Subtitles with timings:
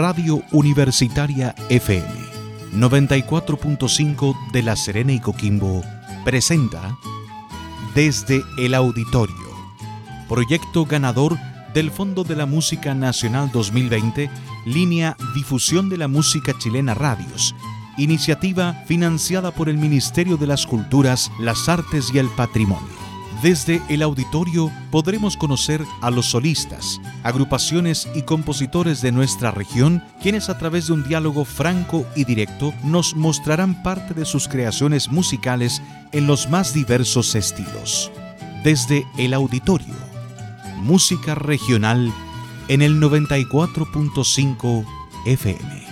[0.00, 2.08] Radio Universitaria FM
[2.72, 5.82] 94.5 de La Serena y Coquimbo
[6.24, 6.96] presenta
[7.94, 9.36] Desde el Auditorio,
[10.26, 11.36] proyecto ganador
[11.74, 14.30] del Fondo de la Música Nacional 2020,
[14.64, 17.54] línea Difusión de la Música Chilena Radios,
[17.98, 22.99] iniciativa financiada por el Ministerio de las Culturas, las Artes y el Patrimonio.
[23.42, 30.50] Desde el auditorio podremos conocer a los solistas, agrupaciones y compositores de nuestra región, quienes
[30.50, 35.80] a través de un diálogo franco y directo nos mostrarán parte de sus creaciones musicales
[36.12, 38.12] en los más diversos estilos.
[38.62, 39.94] Desde el auditorio,
[40.82, 42.12] música regional
[42.68, 44.84] en el 94.5
[45.24, 45.89] FM.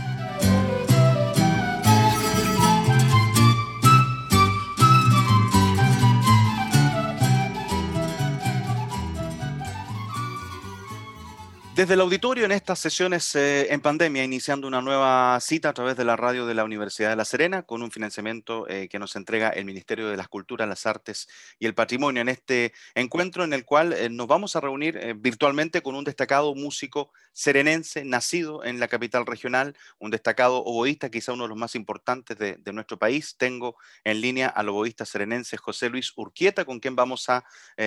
[11.79, 15.97] Desde el auditorio en estas sesiones eh, en pandemia, iniciando una nueva cita a través
[15.97, 19.15] de la radio de la Universidad de La Serena, con un financiamiento eh, que nos
[19.15, 21.29] entrega el Ministerio de las Culturas, las Artes
[21.61, 25.81] y el Patrimonio, en este encuentro en el cual eh, nos vamos a reunir virtualmente
[25.81, 31.45] con un destacado músico serenense, nacido en la capital regional, un destacado oboísta, quizá uno
[31.45, 33.37] de los más importantes de, nuestro país.
[33.39, 37.45] Tengo en línea al oboísta serenense José Luis Urquieta, con quien vamos a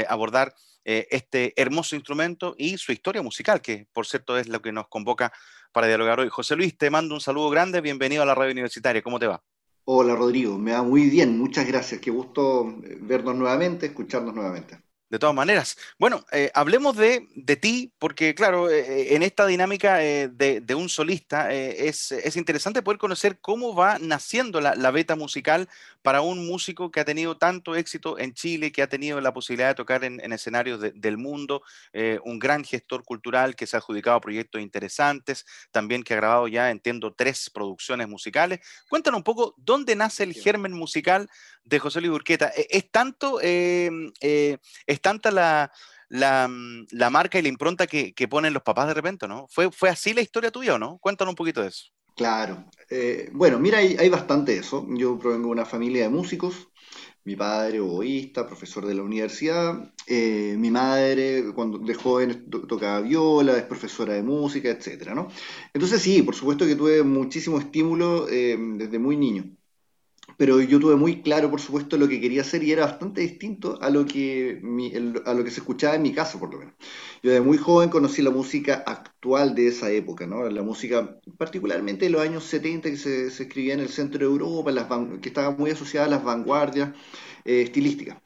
[0.08, 4.72] abordar eh, este hermoso instrumento y su historia musical, que por cierto es lo que
[4.72, 5.32] nos convoca
[5.72, 6.30] para dialogar hoy.
[6.30, 9.44] José Luis, te mando un saludo grande, bienvenido a la radio universitaria, ¿cómo te va?
[9.86, 14.80] Hola Rodrigo, me va muy bien, muchas gracias, qué gusto eh, vernos nuevamente, escucharnos nuevamente.
[15.12, 15.78] De todas maneras.
[16.00, 17.28] Bueno, eh, hablemos de,
[17.60, 23.38] ti, porque claro, eh, eh, en esta dinámica de, un solista es, interesante poder conocer
[23.42, 25.68] cómo va naciendo la, beta musical
[26.02, 29.68] para un músico que ha tenido tanto éxito en Chile, que ha tenido la posibilidad
[29.68, 31.62] de tocar en, escenarios del mundo,
[32.24, 36.72] un gran gestor cultural que se ha adjudicado proyectos interesantes, también que ha grabado ya,
[36.72, 38.62] entiendo, tres producciones musicales.
[38.88, 41.30] Cuéntanos un poco dónde nace el germen musical
[41.66, 42.52] de José Luis Burqueta.
[42.56, 43.40] E, ¿Es tanto,
[45.02, 45.72] tanta la,
[46.10, 49.48] mm, la, marca y la impronta que, ponen los papás de repente, ¿no?
[49.50, 50.98] ¿Fue, ¿Fue así la historia tuya o no?
[51.00, 51.86] Cuéntanos un poquito de eso.
[52.16, 52.66] Claro.
[52.90, 54.86] Eh, bueno, mira, hay, hay, bastante eso.
[54.90, 56.68] Yo provengo de una familia de músicos.
[57.24, 59.94] Mi padre, oboísta, profesor de la universidad.
[60.08, 65.28] Eh, mi madre, cuando de joven tocaba viola, es profesora de música, etcétera, ¿no?
[65.74, 69.46] Entonces sí, por supuesto que tuve muchísimo estímulo desde muy niño
[70.38, 73.78] pero yo tuve muy claro, por supuesto, lo que quería hacer y era bastante distinto
[73.82, 74.62] a lo que,
[75.26, 76.74] a lo que se escuchaba en mi caso, por lo menos.
[77.24, 80.48] Yo de muy joven conocí la música actual de esa época, ¿no?
[80.50, 84.72] la música particularmente de los años 70 que se, escribía en el centro de Europa,
[85.22, 86.92] que estaba muy asociada a las vanguardias
[87.46, 88.18] eh, estilísticas.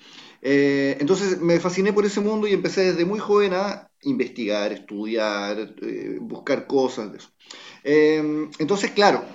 [0.42, 5.76] Eh, entonces me fasciné por ese mundo y empecé desde muy joven a investigar, estudiar,
[5.82, 7.30] eh, buscar cosas de eso.
[8.60, 9.26] entonces, claro,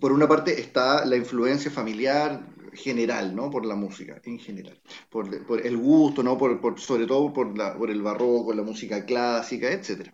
[0.00, 3.50] por una parte está la influencia familiar general, ¿no?
[3.50, 4.78] Por la música, en general.
[5.10, 5.28] Por,
[5.64, 6.36] el gusto, ¿no?
[6.38, 10.10] Por, sobre todo por, el barroco, la música clásica, etc.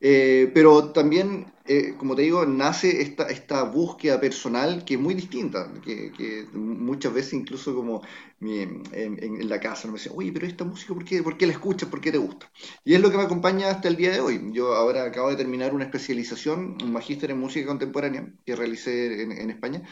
[0.00, 5.72] Eh, pero también, eh, como te digo, nace esta, búsqueda personal que es muy distinta,
[5.84, 8.02] que, muchas veces incluso como
[8.40, 11.88] en, la casa me dicen, oye, pero esta música, ¿por qué, ¿por qué la escuchas?
[11.88, 12.50] ¿Por qué te gusta?
[12.84, 14.40] Y es lo que me acompaña hasta el día de hoy.
[14.52, 19.50] Yo ahora acabo de terminar una especialización, un magíster en música contemporánea que realicé en,
[19.50, 19.82] España.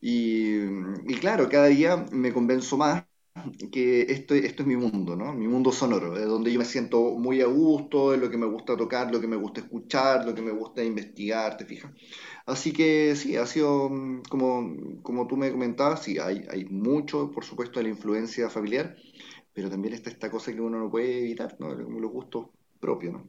[0.00, 0.58] Y,
[1.06, 3.04] y claro, cada día me convenzo más
[3.72, 5.32] que esto, esto es mi mundo, ¿no?
[5.32, 8.46] Mi mundo sonoro, es donde yo me siento muy a gusto, es lo que me
[8.46, 11.92] gusta tocar, lo que me gusta escuchar, lo que me gusta investigar, ¿te fijas?
[12.46, 17.30] Así que sí, ha sido, mm, como, como tú me comentabas, sí, hay, hay mucho,
[17.30, 18.96] por supuesto, de la influencia familiar,
[19.52, 21.74] pero también está esta cosa que uno no puede evitar, ¿no?
[21.74, 22.48] Los gustos
[22.80, 23.28] propios, ¿no?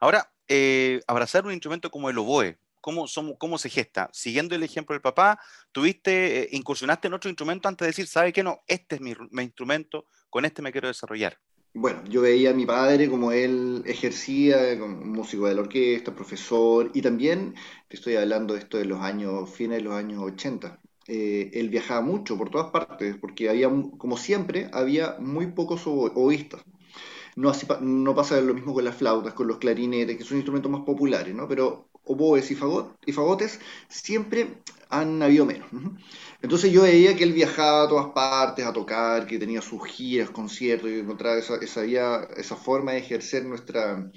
[0.00, 3.06] Ahora, eh, abrazar un instrumento como el oboe, ¿Cómo,
[3.38, 4.08] ¿Cómo se gesta?
[4.12, 5.38] Siguiendo el ejemplo del papá,
[5.72, 8.62] ¿tuviste, eh, incursionaste en otro instrumento antes de decir, ¿sabe qué no?
[8.66, 11.38] Este es mi, instrumento, con este me quiero desarrollar.
[11.74, 16.90] Bueno, yo veía a mi padre como él ejercía como músico de la orquesta, profesor,
[16.94, 17.54] y también,
[17.88, 21.70] te estoy hablando de esto de los años, fines de los años 80, eh, él
[21.70, 26.62] viajaba mucho por todas partes, porque había, como siempre, había muy pocos oístas.
[27.34, 30.82] No, no pasa lo mismo con las flautas, con los clarinetes, que son instrumentos más
[30.82, 31.48] populares, ¿no?
[31.48, 35.68] Pero oboes y, fagotes siempre han habido menos.
[36.42, 40.30] Entonces yo veía que él viajaba a todas partes a tocar, que tenía sus giras,
[40.30, 41.84] conciertos, y encontraba esa, esa,
[42.36, 44.10] esa forma de ejercer nuestra,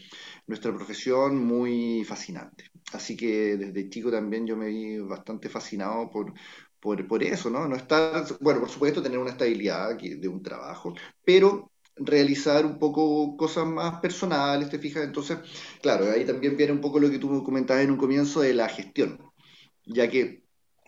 [0.48, 2.72] nuestra profesión muy fascinante.
[2.94, 6.34] Así que desde chico también yo me vi bastante fascinado por,
[6.80, 7.68] por, por eso, ¿no?
[7.68, 10.94] No estar, bueno, por supuesto tener una estabilidad de un trabajo,
[11.24, 11.71] pero
[12.06, 15.04] realizar un poco cosas más personales, ¿te fijas?
[15.04, 15.40] Entonces,
[15.82, 18.70] claro, ahí también viene un poco lo que tú comentabas en un comienzo de la
[18.70, 19.20] gestión,
[19.86, 20.44] ya que,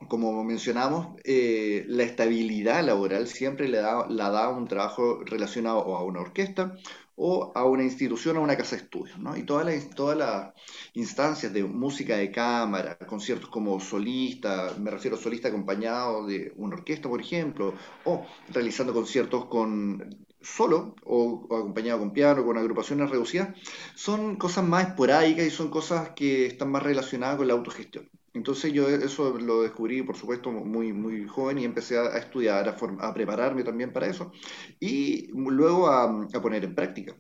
[0.10, 6.04] como mencionamos, eh, la estabilidad laboral siempre le da, la da un trabajo relacionado a
[6.04, 6.76] una orquesta
[7.16, 9.38] o a una institución, a una casa de estudios, ¿no?
[9.38, 10.54] Y todas las, todas las
[10.94, 16.76] instancias de música de cámara, conciertos como solista, me refiero a solista acompañado de una
[16.76, 17.76] orquesta, por ejemplo,
[18.06, 23.50] o realizando conciertos con solo o, acompañado con piano, con agrupaciones reducidas,
[23.96, 28.10] son cosas más esporádicas y son cosas que están más relacionadas con la autogestión.
[28.34, 32.78] Entonces yo eso lo descubrí, por supuesto, muy, muy joven y empecé a, estudiar, a,
[33.08, 34.32] a, prepararme también para eso
[34.80, 37.16] y luego a, a poner en práctica.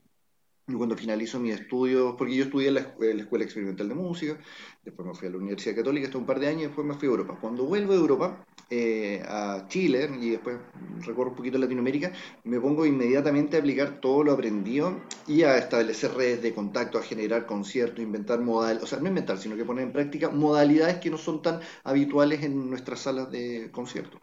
[0.65, 4.39] Cuando finalizo mis estudios, porque yo estudié en la, Escuela Experimental de Música,
[4.83, 6.93] después me fui a la Universidad Católica, hasta un par de años, y después me
[6.93, 7.37] fui a Europa.
[7.39, 10.57] Cuando vuelvo a Europa, eh, a Chile, y después
[11.05, 12.11] recorro un poquito Latinoamérica,
[12.43, 17.03] me pongo inmediatamente a aplicar todo lo aprendido y a establecer redes de contacto, a
[17.03, 21.09] generar conciertos, inventar modalidades, o sea, no inventar, sino que poner en práctica modalidades que
[21.09, 24.21] no son tan habituales en nuestras salas de conciertos.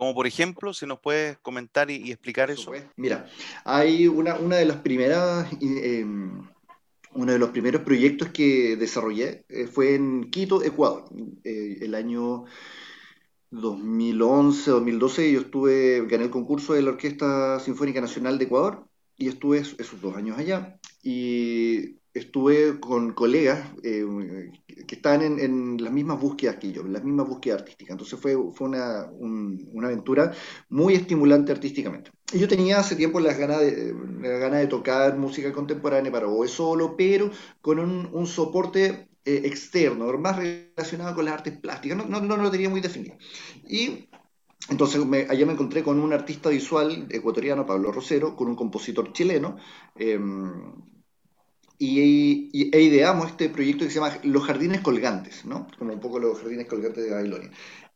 [0.00, 2.72] Como por ejemplo, si nos puedes comentar y, explicar eso.
[2.96, 3.28] Mira,
[3.64, 6.06] hay una, una de las primeras, eh,
[7.12, 11.04] uno de los primeros proyectos que desarrollé eh, fue en Quito, Ecuador.
[11.44, 12.46] Eh, el año
[13.50, 18.86] 2011, 2012 yo estuve, gané el concurso de la Orquesta Sinfónica Nacional de Ecuador
[19.16, 20.78] y estuve esos dos años allá.
[21.02, 24.04] Y estuve con colegas eh,
[24.86, 27.92] que estaban en, las mismas búsquedas que yo, en las mismas búsquedas artísticas.
[27.92, 30.32] Entonces fue, fue una, una, aventura
[30.68, 32.10] muy estimulante artísticamente.
[32.32, 36.96] Y yo tenía hace tiempo las ganas de, de tocar música contemporánea para voz solo,
[36.96, 37.30] pero
[37.60, 42.06] con un, un soporte eh, externo, más relacionado con las artes plásticas.
[42.06, 43.16] No, lo tenía muy definido.
[43.68, 44.08] Y
[44.68, 49.56] entonces allá me encontré con un artista visual ecuatoriano, Pablo Rosero, con un compositor chileno,
[49.96, 50.18] eh,
[51.82, 55.66] y, e ideamos este proyecto que se llama Los Jardines Colgantes, ¿no?
[55.78, 57.50] Como un poco los Jardines Colgantes de Babilonia.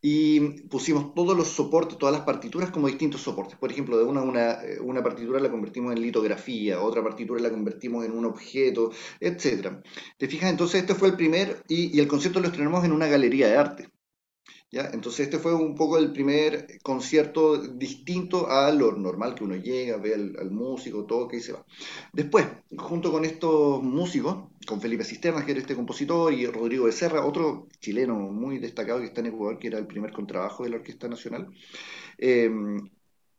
[0.07, 3.57] Y pusimos todos los soportes, todas las partituras como distintos soportes.
[3.57, 8.05] Por ejemplo, de una, una, una partitura la convertimos en litografía, otra partitura la convertimos
[8.05, 9.83] en un objeto, etc.
[10.19, 10.51] ¿Te fijas?
[10.51, 13.94] Entonces este fue el primer, y el concierto lo estrenamos en una galería de arte.
[14.77, 19.99] Entonces este fue un poco el primer concierto distinto a lo normal que uno llega,
[19.99, 21.65] ve al, músico, toca y se va.
[22.13, 27.25] Después, junto con estos músicos, con Felipe Cisternas, que era este compositor, y Rodrigo Becerra,
[27.25, 30.77] otro chileno muy destacado que está en Ecuador, que era el primer contrabajo de la
[30.77, 31.49] Orquesta Nacional,
[32.19, 32.51] eh,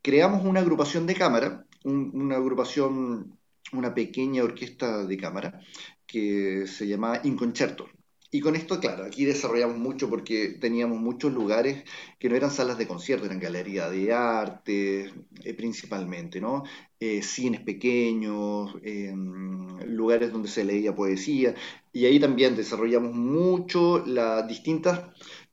[0.01, 3.37] creamos una agrupación de cámara, una agrupación,
[3.73, 5.59] una pequeña orquesta de cámara,
[6.07, 7.87] que se llamaba Inconcerto.
[8.35, 11.85] Y con esto, claro, aquí desarrollamos mucho porque teníamos muchos lugares
[12.19, 15.13] que no eran salas de concierto, eran galerías de arte
[15.45, 16.63] eh, principalmente, ¿no?
[16.99, 21.55] Eh, cines pequeños, em, lugares donde se leía poesía.
[21.93, 24.99] Y ahí también desarrollamos mucho las distintas,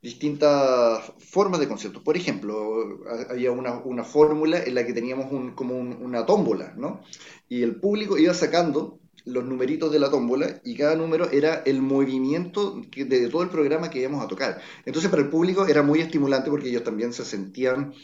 [0.02, 2.02] distintas formas de conciertos.
[2.02, 2.98] Por ejemplo,
[3.30, 7.00] había una, una fórmula en la que teníamos como una tómbola, ¿no?
[7.48, 11.80] Y el público iba sacando los numeritos de la tómbola y cada número era el
[11.82, 14.60] movimiento de todo el programa que íbamos a tocar.
[14.84, 17.94] Entonces para el público era muy estimulante porque ellos también se sentían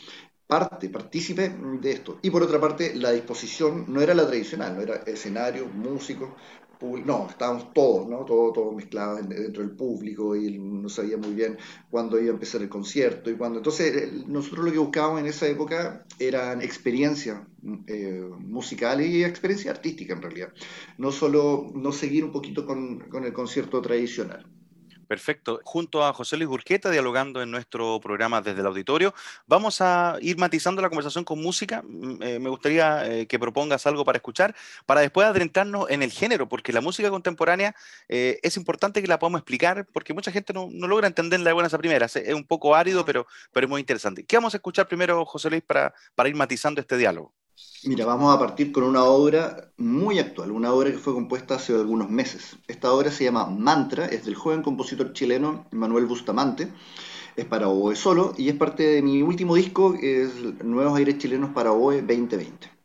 [0.47, 2.19] parte, partícipe de esto.
[2.23, 6.31] Y por otra parte, la disposición no era la tradicional, no era escenario, músicos,
[6.81, 8.25] no, estábamos todos, ¿no?
[8.25, 11.59] Todos, todos mezclados dentro del público y no sabía muy bien
[11.91, 13.59] cuándo iba a empezar el concierto y cuándo.
[13.59, 17.43] Entonces, nosotros lo que buscábamos en esa época eran experiencias
[17.87, 20.53] eh, musicales y experiencia artística en realidad.
[20.99, 24.47] No solo no seguir un poquito con, con el concierto tradicional.
[25.09, 25.61] Perfecto.
[25.65, 29.15] Junto a José Luis Burqueta, dialogando en nuestro programa desde el auditorio,
[29.47, 31.83] vamos a ir matizando la conversación con música.
[31.83, 36.13] Mm, eh, me gustaría eh, que propongas algo para escuchar, para después adentrarnos en el
[36.13, 37.75] género, porque la música contemporánea
[38.07, 41.73] eh, es importante que la podamos explicar, porque mucha gente no, logra entenderla de buenas
[41.73, 42.15] a primeras.
[42.17, 44.27] Es un poco árido, pero, pero es muy interesante.
[44.27, 47.38] ¿Qué vamos a escuchar primero, José Luis, para, para ir matizando este diálogo?
[47.85, 51.75] Mira, vamos a partir con una obra muy actual, una obra que fue compuesta hace
[51.75, 52.57] algunos meses.
[52.67, 56.69] Esta obra se llama Mantra, es del joven compositor chileno Manuel Bustamante,
[57.37, 60.35] es para oboe solo y es parte de mi último disco, es
[60.65, 62.78] Nuevos Aires Chilenos para oboe 2020.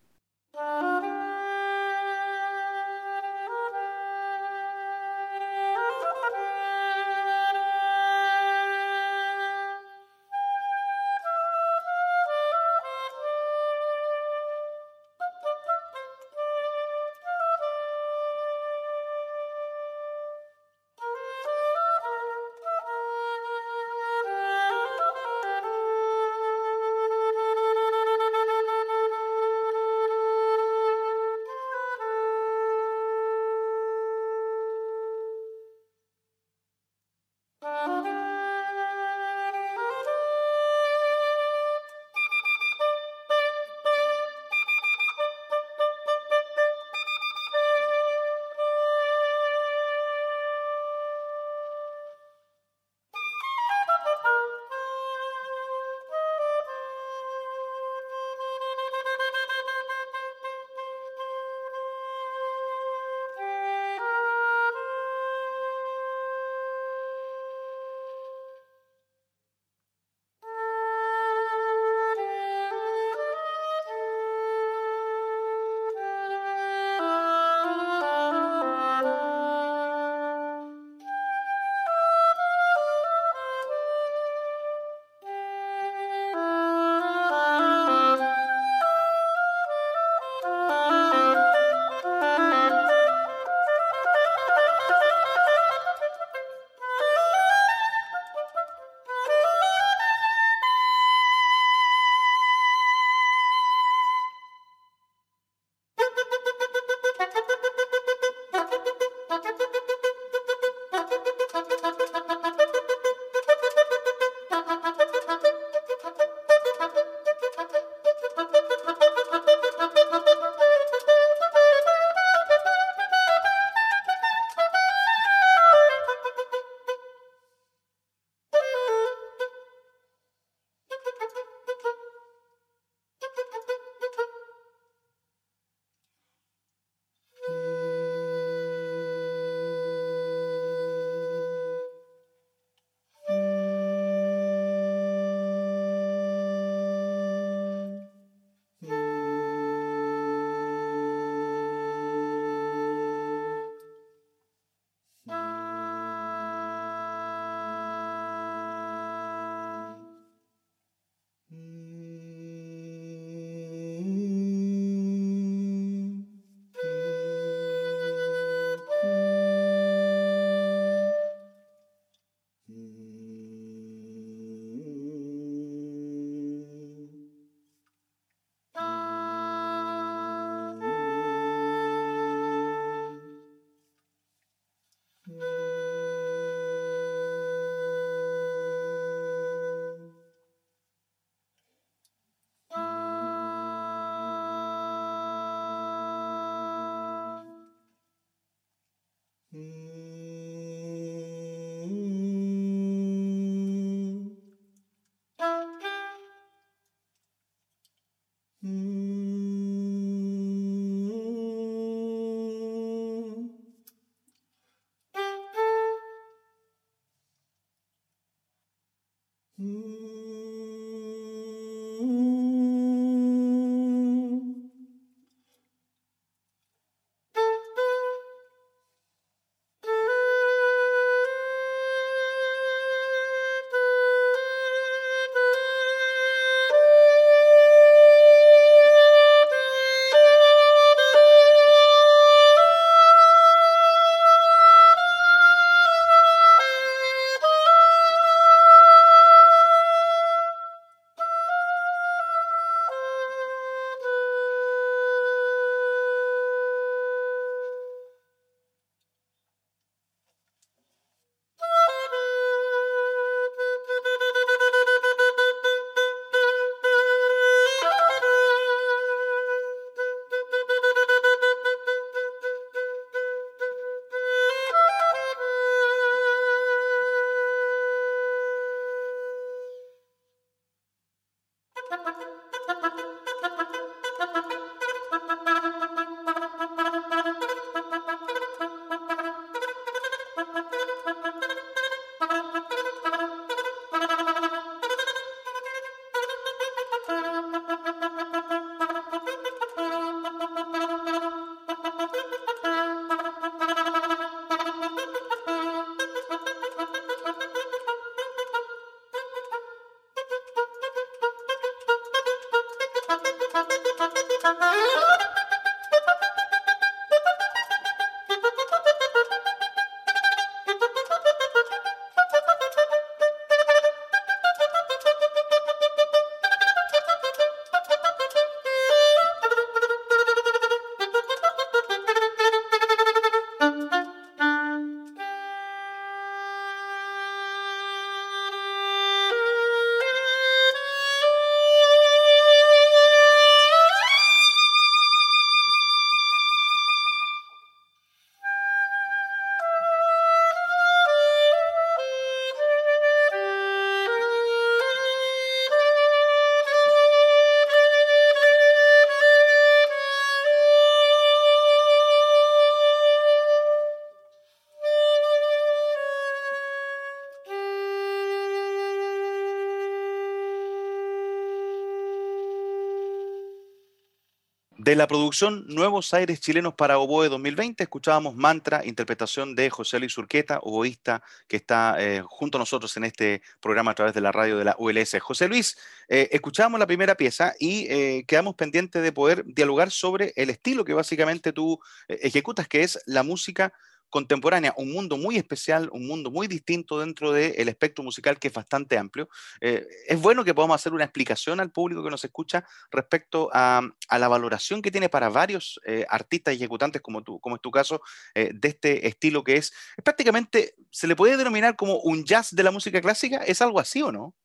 [374.83, 380.17] De la producción Nuevos Aires Chilenos para Oboe 2020, escuchábamos Mantra, interpretación de José Luis
[380.17, 384.33] Urqueta, oboísta, que está eh, junto a nosotros en este programa a través de la
[384.33, 385.19] radio de la ULS.
[385.21, 385.77] José Luis,
[386.09, 390.83] eh, escuchábamos la primera pieza y eh, quedamos pendientes de poder dialogar sobre el estilo
[390.83, 393.71] que básicamente tú ejecutas, que es la música
[394.13, 398.53] contemporánea, un mundo muy especial, un mundo muy distinto dentro del espectro musical que es
[398.53, 399.27] bastante amplio.
[399.59, 403.81] Eh, es bueno que podamos hacer una explicación al público que nos escucha respecto a,
[404.11, 407.71] la valoración que tiene para varios eh, artistas y ejecutantes, como, tú, como es tu
[407.71, 408.03] caso,
[408.35, 412.61] eh, de este estilo que es, prácticamente, ¿se le puede denominar como un jazz de
[412.61, 413.37] la música clásica?
[413.37, 414.35] ¿Es algo así o no?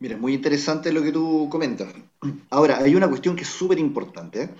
[0.00, 1.94] Mira, muy interesante lo que tú comentas.
[2.50, 4.50] Ahora, hay una cuestión que es súper importante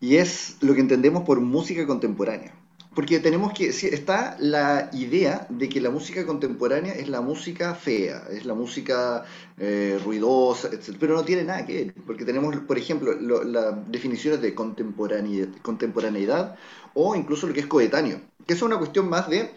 [0.00, 2.59] y es lo que entendemos por música contemporánea.
[3.00, 8.24] Porque tenemos que, está la idea de que la música contemporánea es la música fea,
[8.30, 9.24] es la música
[9.56, 10.98] eh, ruidosa, etc.
[11.00, 16.56] Pero no tiene nada que ver, porque tenemos, por ejemplo, las definiciones de contemporaneidad,
[16.92, 19.50] o incluso lo que es coetáneo, que es una cuestión más de,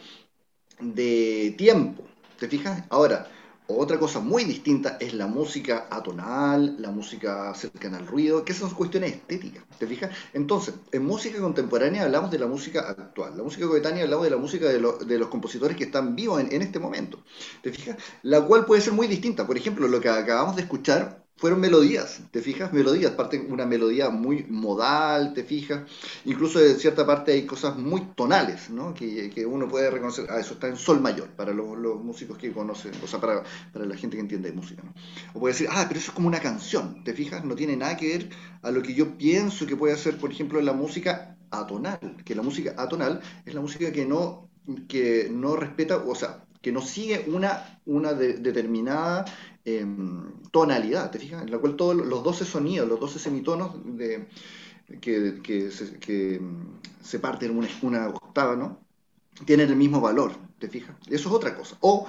[0.79, 2.05] de tiempo.
[2.39, 2.85] ¿Te fijas?
[2.89, 3.27] Ahora,
[3.67, 8.69] otra cosa muy distinta es la música atonal, la música cercana al ruido, que son
[8.71, 10.11] cuestiones estéticas, ¿te fijas?
[10.33, 14.37] Entonces, en música contemporánea hablamos de la música actual, la música coetánea hablamos de la
[14.37, 14.79] música de,
[15.17, 17.19] los compositores que están vivos en, en, este momento,
[17.61, 17.97] ¿te fijas?
[18.23, 19.47] La cual puede ser muy distinta.
[19.47, 22.71] Por ejemplo, lo que acabamos de escuchar fueron melodías, ¿te fijas?
[22.73, 25.83] Melodías, parte una melodía muy modal, ¿te fijas?
[26.25, 28.93] Incluso de cierta parte hay cosas muy tonales, ¿no?
[28.93, 32.51] Que, que uno puede reconocer, ah, eso está en sol mayor, para los, músicos que
[32.51, 34.93] conocen, o sea, para, para la gente que entiende de música, ¿no?
[35.33, 37.43] O puede decir, ah, pero eso es como una canción, ¿te fijas?
[37.43, 38.29] No tiene nada que ver
[38.61, 42.41] a lo que yo pienso que puede hacer, por ejemplo, la música atonal, que la
[42.41, 44.49] música atonal es la música que no,
[44.87, 49.25] que no respeta, o sea, que no sigue una, una determinada
[49.65, 51.43] Em, tonalidad, ¿te fijas?
[51.43, 54.27] En la cual todos los 12 sonidos, los 12 semitonos de,
[54.99, 56.65] que, que, se, que em,
[57.01, 58.79] se parten en una, una, octava, ¿no?
[59.45, 60.97] Tienen el mismo valor, ¿te fijas?
[61.07, 61.77] Eso es otra cosa.
[61.79, 62.05] O,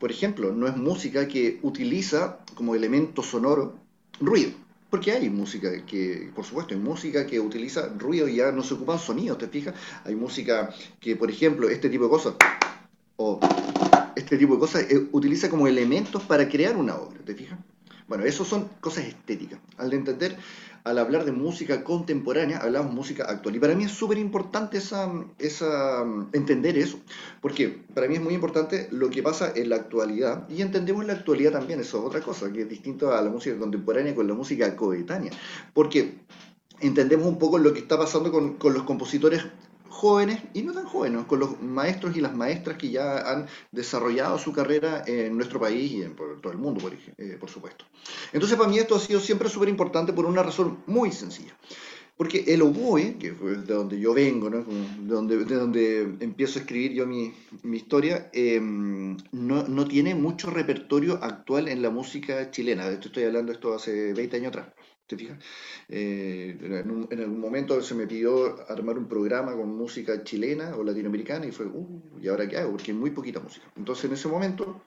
[0.00, 3.74] por ejemplo, no es música que utiliza como elemento sonoro
[4.18, 4.52] ruido.
[4.88, 8.74] Porque hay música que, por supuesto, hay música que utiliza ruido y ya no se
[8.74, 9.74] ocupan sonidos, ¿te fijas?
[10.04, 12.34] Hay música que, por ejemplo, este tipo de cosas,
[13.16, 13.40] o
[14.14, 17.58] este tipo de cosas eh, utiliza como elementos para crear una obra, ¿te fijas?
[18.08, 19.58] Bueno, eso son cosas estéticas.
[19.78, 20.36] Al entender,
[20.84, 23.56] al hablar de música contemporánea, hablamos música actual.
[23.56, 27.00] Y para mí es súper importante esa, esa, entender eso.
[27.40, 30.48] Porque para mí es muy importante lo que pasa en la actualidad.
[30.48, 33.58] Y entendemos la actualidad también, eso es otra cosa, que es distinto a la música
[33.58, 35.32] contemporánea con la música coetánea.
[35.74, 36.14] Porque
[36.80, 39.42] entendemos un poco lo que está pasando con, con los compositores
[39.96, 44.38] jóvenes y no tan jóvenes, con los maestros y las maestras que ya han desarrollado
[44.38, 47.84] su carrera en nuestro país y en todo el mundo, por, eh, por supuesto.
[48.32, 51.56] Entonces, para mí esto ha sido siempre súper importante por una razón muy sencilla.
[52.16, 54.64] Porque el oboe, que fue de donde yo vengo, de,
[55.02, 60.48] donde, de donde empiezo a escribir yo mi, mi historia, em, no, no, tiene mucho
[60.48, 62.88] repertorio actual en la música chilena.
[62.88, 64.68] De hecho, estoy hablando esto hace 20 años atrás.
[65.06, 65.38] ¿Te fijas?
[65.88, 71.46] Eh, en, algún momento se me pidió armar un programa con música chilena o latinoamericana
[71.46, 72.72] y fue, uh, ¿y ahora qué hago?
[72.72, 73.66] Porque hay muy poquita música.
[73.76, 74.82] Entonces en ese momento,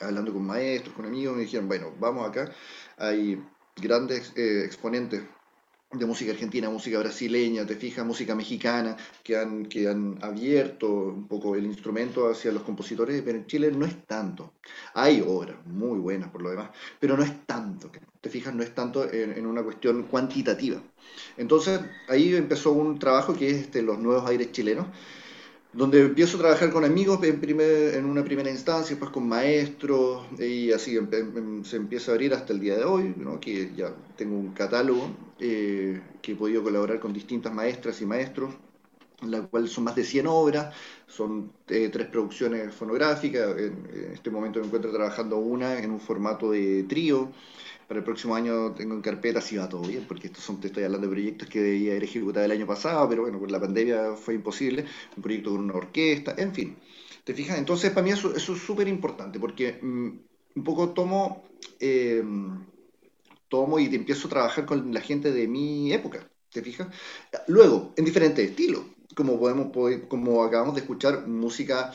[0.00, 2.52] hablando con maestros, con amigos, me dijeron, bueno, vamos acá,
[2.96, 3.42] hay
[3.76, 5.22] grandes eh, exponentes
[5.92, 11.28] de música argentina, música brasileña, te fijas, música mexicana, que han, que han abierto un
[11.28, 14.54] poco el instrumento hacia los compositores, pero en Chile no es tanto.
[14.94, 18.74] Hay obras muy buenas por lo demás, pero no es tanto, te fijas, no es
[18.74, 20.80] tanto en, una cuestión cuantitativa.
[21.36, 24.86] Entonces ahí empezó un trabajo que es este, los nuevos aires chilenos,
[25.74, 30.24] donde empiezo a trabajar con amigos en, primer, en una primera instancia, pues con maestros,
[30.38, 30.98] y así
[31.64, 33.40] se empieza a abrir hasta el día de hoy, ¿no?
[33.40, 35.10] que ya tengo un catálogo
[35.44, 38.54] eh, que he podido colaborar con distintas maestras y maestros,
[39.20, 40.72] en la cual son más de 100 obras,
[41.08, 46.00] son eh, tres producciones fonográficas, en, en, este momento me encuentro trabajando una en un
[46.00, 47.32] formato de trío,
[47.88, 50.68] para el próximo año tengo en carpeta si va todo bien, porque estos son, te
[50.68, 53.60] estoy hablando de proyectos que debía haber ejecutado el año pasado, pero bueno, por la
[53.60, 56.76] pandemia fue imposible, un proyecto con una orquesta, en fin.
[57.24, 57.58] ¿Te fijas?
[57.58, 60.08] Entonces, para mí eso, es súper importante, porque mm,
[60.56, 61.44] un poco tomo,
[61.80, 62.22] eh,
[63.52, 66.88] tomo y empiezo a trabajar con la gente de mi época, ¿te fijas?
[67.48, 68.80] Luego, en diferentes estilos,
[69.14, 69.68] como, podemos,
[70.08, 71.92] como acabamos de escuchar, música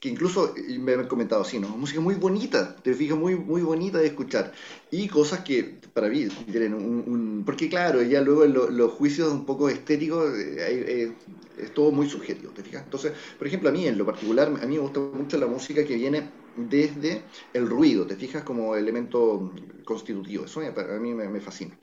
[0.00, 1.70] que incluso me han comentado así, ¿no?
[1.70, 4.52] Música muy bonita, te fijas, muy, muy bonita de escuchar.
[4.90, 7.42] Y cosas que para mí tienen un...
[7.44, 11.12] porque claro, ya luego los juicios un poco estéticos eh, eh,
[11.58, 12.84] es todo muy subjetivo, ¿te fijas?
[12.84, 15.84] Entonces, por ejemplo, a mí en lo particular, a mí me gusta mucho la música
[15.84, 19.52] que viene desde el ruido, te fijas como elemento
[19.84, 21.78] constitutivo, eso a mí me, fascina.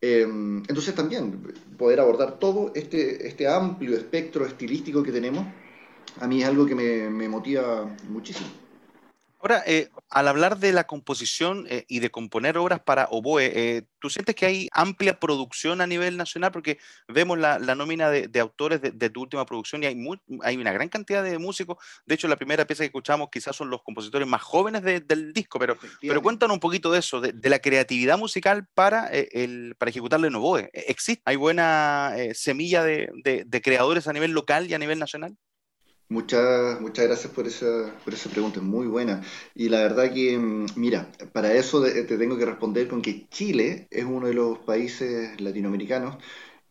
[0.00, 5.46] Em, entonces también poder abordar todo este, este amplio espectro estilístico que tenemos,
[6.20, 8.61] a mí es algo que me motiva muchísimo.
[9.42, 13.82] Ahora, eh, al hablar de la composición eh, y de componer obras para oboe, eh,
[13.98, 16.52] ¿tú sientes que hay amplia producción a nivel nacional?
[16.52, 16.78] Porque
[17.08, 19.96] vemos la, nómina de, autores de, tu última producción y hay,
[20.42, 21.78] hay una gran cantidad de músicos.
[22.06, 25.58] De hecho, la primera pieza que escuchamos quizás son los compositores más jóvenes del disco,
[25.58, 30.28] pero, pero cuéntanos un poquito de eso, de, la creatividad musical para, el, para ejecutarlo
[30.28, 30.70] en oboe.
[30.72, 31.22] ¿Existe?
[31.24, 35.36] ¿Hay buena semilla de creadores a nivel local y a nivel nacional?
[36.08, 39.22] Muchas, muchas gracias por esa, por esa pregunta, es muy buena.
[39.54, 43.88] Y la verdad que, mm, mira, para eso te tengo que responder con que Chile
[43.90, 46.18] es uno de los países latinoamericanos,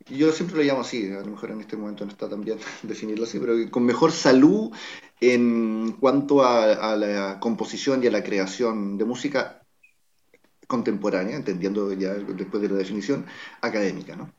[0.10, 2.60] yo siempre lo llamo así, a lo mejor en este momento no está tan bien
[2.84, 4.72] definirlo así, pero con mejor salud
[5.22, 9.64] en cuanto a, a la composición y a la creación de música
[10.68, 13.26] contemporánea, entendiendo ya después de la definición
[13.62, 14.34] académica, ¿no?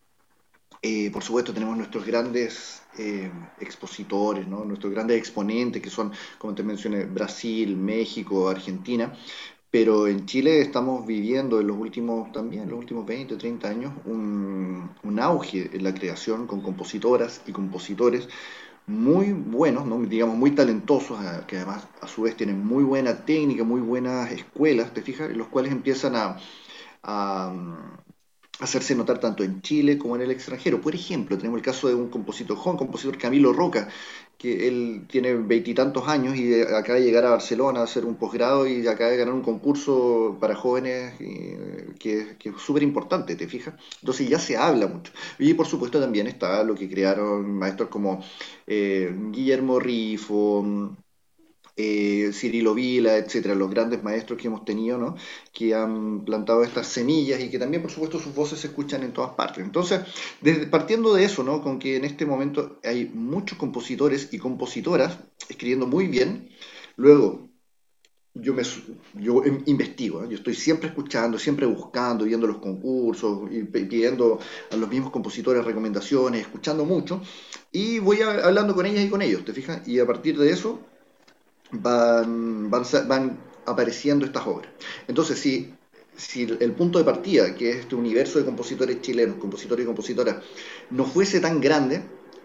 [0.85, 6.65] Eh, por supuesto, tenemos nuestros grandes eh, expositores, nuestros grandes exponentes, que son, como te
[6.65, 9.13] mencioné, Brasil, México, Argentina.
[9.71, 14.91] Pero en Chile estamos viviendo en los últimos, también, los últimos 20, 30 años, un,
[15.21, 18.29] auge en la creación con compositoras y compositores
[18.87, 23.81] muy buenos, digamos muy talentosos, que además a su vez tienen muy buena técnica, muy
[23.81, 26.37] buenas escuelas, te fijas, en los cuales empiezan a,
[28.61, 30.81] hacerse notar tanto en Chile como en el extranjero.
[30.81, 33.89] Por ejemplo, tenemos el caso de un compositor joven, compositor Camilo Roca,
[34.39, 38.67] que él tiene veintitantos años y acaba de llegar a Barcelona a hacer un posgrado
[38.67, 41.15] y acaba de ganar un concurso para jóvenes
[41.99, 43.75] que, es súper importante, ¿te fijas?
[44.01, 45.13] Entonces ya se habla mucho.
[45.39, 48.23] Y por supuesto también está lo que crearon maestros como
[48.67, 50.97] eh, Guillermo Rifo,
[51.77, 55.17] eh, Cirilo Vila, etcétera, los grandes maestros que hemos tenido, ¿no?
[55.53, 59.13] que han plantado estas semillas y que también, por supuesto, sus voces se escuchan en
[59.13, 59.65] todas partes.
[59.65, 60.01] Entonces,
[60.41, 61.63] desde, partiendo de eso, ¿no?
[61.63, 66.51] con que en este momento hay muchos compositores y compositoras escribiendo muy bien,
[66.97, 67.49] luego
[68.35, 68.63] yo, me,
[69.15, 70.27] yo investigo, ¿eh?
[70.29, 74.39] yo estoy siempre escuchando, siempre buscando, viendo los concursos, y pidiendo
[74.71, 77.23] a los mismos compositores recomendaciones, escuchando mucho,
[77.71, 79.87] y voy hablando con ellas y con ellos, ¿te fijas?
[79.87, 80.81] Y a partir de eso
[81.73, 84.71] van, van, apareciendo estas obras.
[85.09, 85.75] Entonces, si,
[86.61, 90.37] el punto de partida, que es este universo de compositores chilenos, compositores y compositoras,
[90.91, 92.03] no fuese tan grande,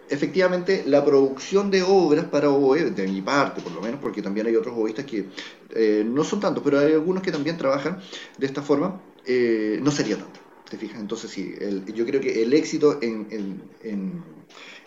[0.08, 4.46] efectivamente la producción de obras para oboe, de mi parte por lo menos, porque también
[4.46, 5.26] hay otros oboístas que
[5.74, 8.00] eh, no son tantos, pero hay algunos que también trabajan
[8.38, 10.40] de esta forma, eh, no sería tanto.
[10.68, 11.00] ¿Te fijas?
[11.00, 11.54] Entonces sí,
[11.94, 13.62] yo creo que el éxito en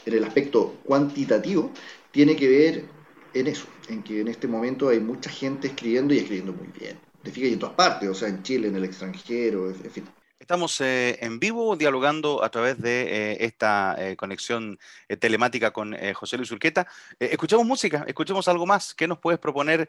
[0.06, 1.71] el aspecto cuantitativo
[2.12, 2.86] tiene que ver
[3.34, 7.00] en eso, en que en este momento hay mucha gente escribiendo y escribiendo muy bien.
[7.24, 10.06] Te fijas, en todas partes, o sea, en Chile, en el extranjero, en fin.
[10.41, 14.80] Estamos eh, en vivo dialogando a través de eh, esta eh, conexión
[15.20, 16.88] telemática con José Luis Urqueta.
[17.20, 18.96] escuchemos música, escuchemos algo más.
[18.96, 19.88] ¿Qué nos puedes proponer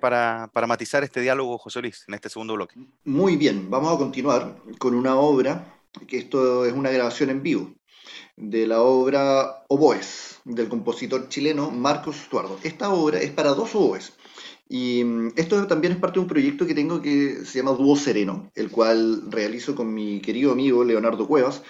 [0.00, 2.76] para, para matizar este diálogo, José Luis, en este segundo bloque?
[3.04, 5.66] Muy bien, vamos a continuar con una obra,
[6.08, 7.70] que esto es una grabación en vivo,
[8.40, 12.58] de la obra Oboes del compositor chileno Marcos Stuardo.
[12.62, 14.14] Esta obra es para dos oboes.
[14.68, 17.96] Y mm, esto también es parte de un proyecto que tengo que se llama Dúo
[17.96, 21.62] Sereno, el cual realizo con mi querido amigo Leonardo Cuevas,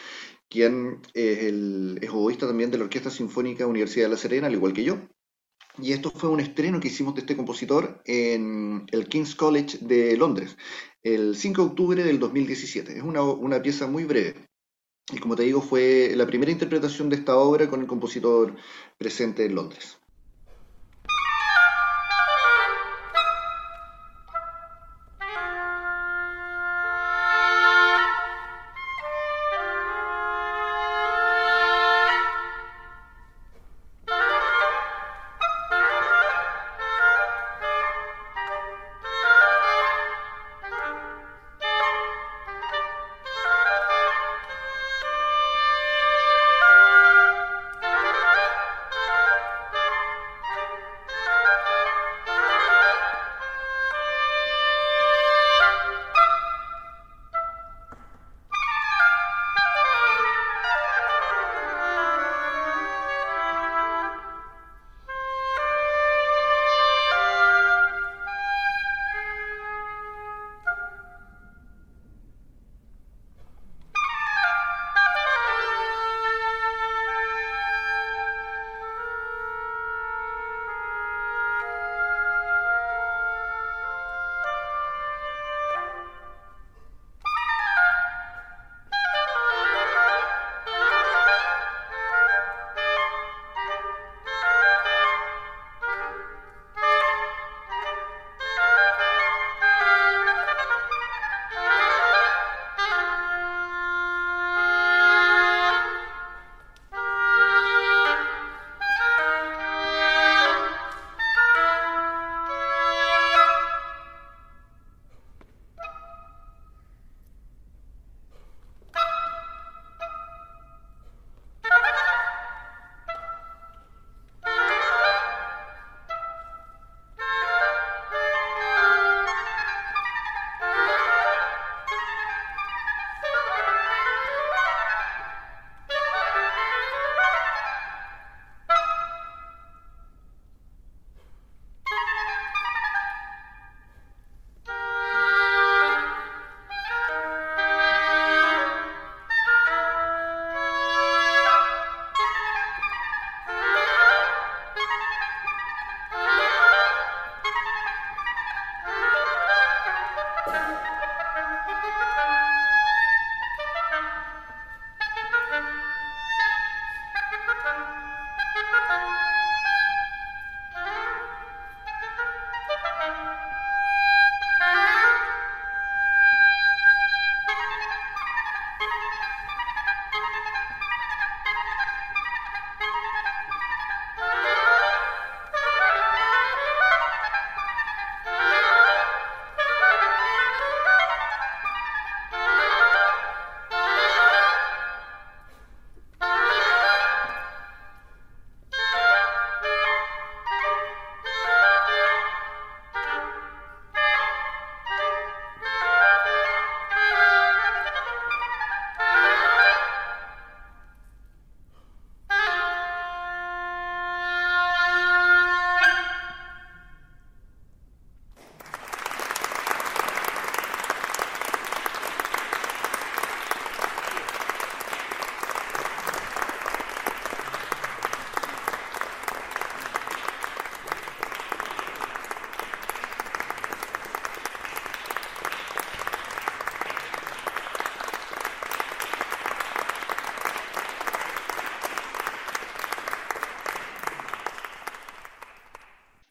[0.48, 4.72] quien es, el, oboísta también de la Orquesta Sinfónica Universidad de La Serena, al igual
[4.72, 4.98] que yo.
[5.78, 10.16] Y esto fue un estreno que hicimos de este compositor en el King's College de
[10.16, 10.56] Londres,
[11.02, 12.98] el 5 de octubre del 2017.
[12.98, 14.49] Es una, una pieza muy breve.
[15.12, 18.54] Y como te digo, fue la primera interpretación de esta obra con el compositor
[18.98, 19.99] presente en Londres.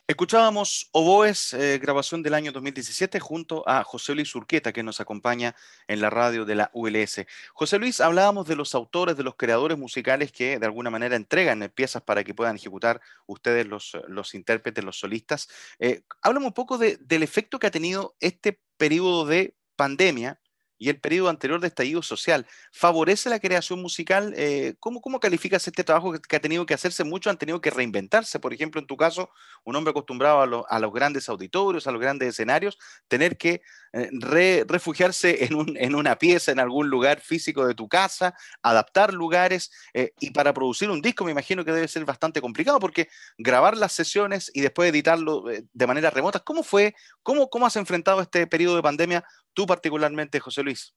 [0.10, 5.56] Escuchábamos Oboes, eh, grabación del año 2017, junto a José Luis Urqueta, que nos acompaña
[5.88, 7.28] en la radio de la ULS.
[7.54, 11.72] José Luis, hablábamos de los autores, de los creadores musicales que de alguna manera entregan
[11.76, 15.48] piezas para que puedan ejecutar ustedes los, los intérpretes, los solistas.
[15.78, 20.40] Eh, háblame un poco del efecto que ha tenido este periodo de pandemia
[20.80, 24.34] y el periodo anterior de estallido social, ¿favorece la creación musical?
[24.38, 27.04] Eh, ¿cómo, ¿cómo, calificas este trabajo que, ha tenido que hacerse?
[27.04, 28.40] Muchos han tenido que reinventarse.
[28.40, 29.30] Por ejemplo, en tu caso,
[29.66, 32.78] un hombre acostumbrado a, los grandes auditorios, a los grandes escenarios,
[33.10, 33.62] tener que
[33.92, 39.72] eh, refugiarse en, una pieza, en algún lugar físico de tu casa, adaptar lugares.
[39.94, 43.76] Eh, y para producir un disco me imagino que debe ser bastante complicado porque grabar
[43.76, 46.96] las sesiones y después editarlo de manera remota, ¿cómo fue?
[47.22, 49.26] ¿Cómo, cómo has enfrentado este periodo de pandemia
[49.60, 50.96] tú particularmente, José Luis.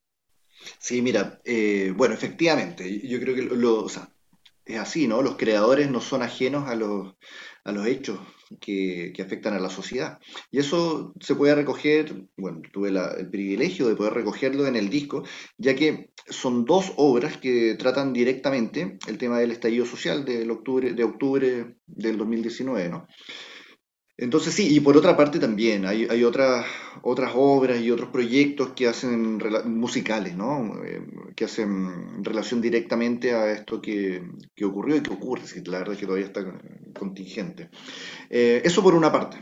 [0.79, 3.87] Sí, mira, eh, bueno, efectivamente, yo creo que lo,
[4.65, 5.21] es así, ¿no?
[5.21, 7.13] Los creadores no son ajenos a los,
[7.65, 8.21] a los hechos
[8.61, 10.17] que, afectan a la sociedad.
[10.49, 15.25] Y eso se puede recoger, bueno, tuve el privilegio de poder recogerlo en el disco,
[15.57, 20.93] ya que son dos obras que tratan directamente el tema del estallido social del octubre,
[20.93, 23.07] de octubre del 2019, ¿no?
[24.15, 26.65] Entonces sí, y por otra parte también hay, otras,
[27.01, 30.83] otras obras y otros proyectos que hacen musicales, ¿no?
[30.85, 31.01] Eh,
[31.35, 34.23] que hacen relación directamente a esto que,
[34.63, 36.45] ocurrió y que ocurre, la verdad es que todavía está
[36.93, 37.69] contingente.
[38.29, 39.37] Eh, eso por una parte.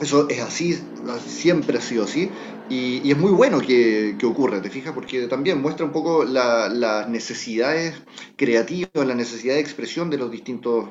[0.00, 0.78] Eso es así,
[1.26, 2.30] siempre ha sido así,
[2.68, 4.92] y, es muy bueno que, ocurra, ¿te fijas?
[4.92, 7.94] Porque también muestra un poco las necesidades
[8.36, 10.86] creativas, la necesidad de expresión de los distintos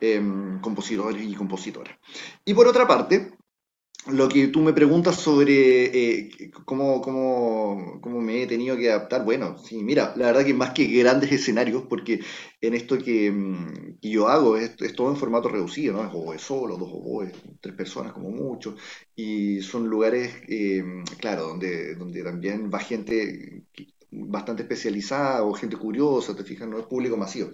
[0.00, 1.94] em, compositores y compositoras.
[2.44, 3.32] Y por otra parte,
[4.06, 9.24] lo que tú me preguntas sobre eh, cómo, cómo, cómo, me he tenido que adaptar,
[9.24, 12.20] bueno, sí, mira, la verdad que más que grandes escenarios, porque
[12.60, 16.04] en esto que, mm, yo hago es, todo en formato reducido, ¿no?
[16.04, 18.74] Es oboe solo, dos oboes, tres personas como mucho,
[19.14, 20.82] y son lugares, eh,
[21.18, 23.64] claro, donde, donde también va gente
[24.12, 27.50] bastante especializada o gente curiosa, te fijas, no es público masivo.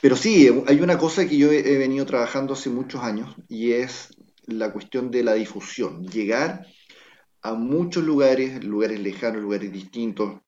[0.00, 4.08] Pero sí, hay una cosa que yo he venido trabajando hace muchos años y es
[4.46, 6.66] la cuestión de la difusión, llegar
[7.42, 10.40] a muchos lugares, lugares lejanos, lugares distintos,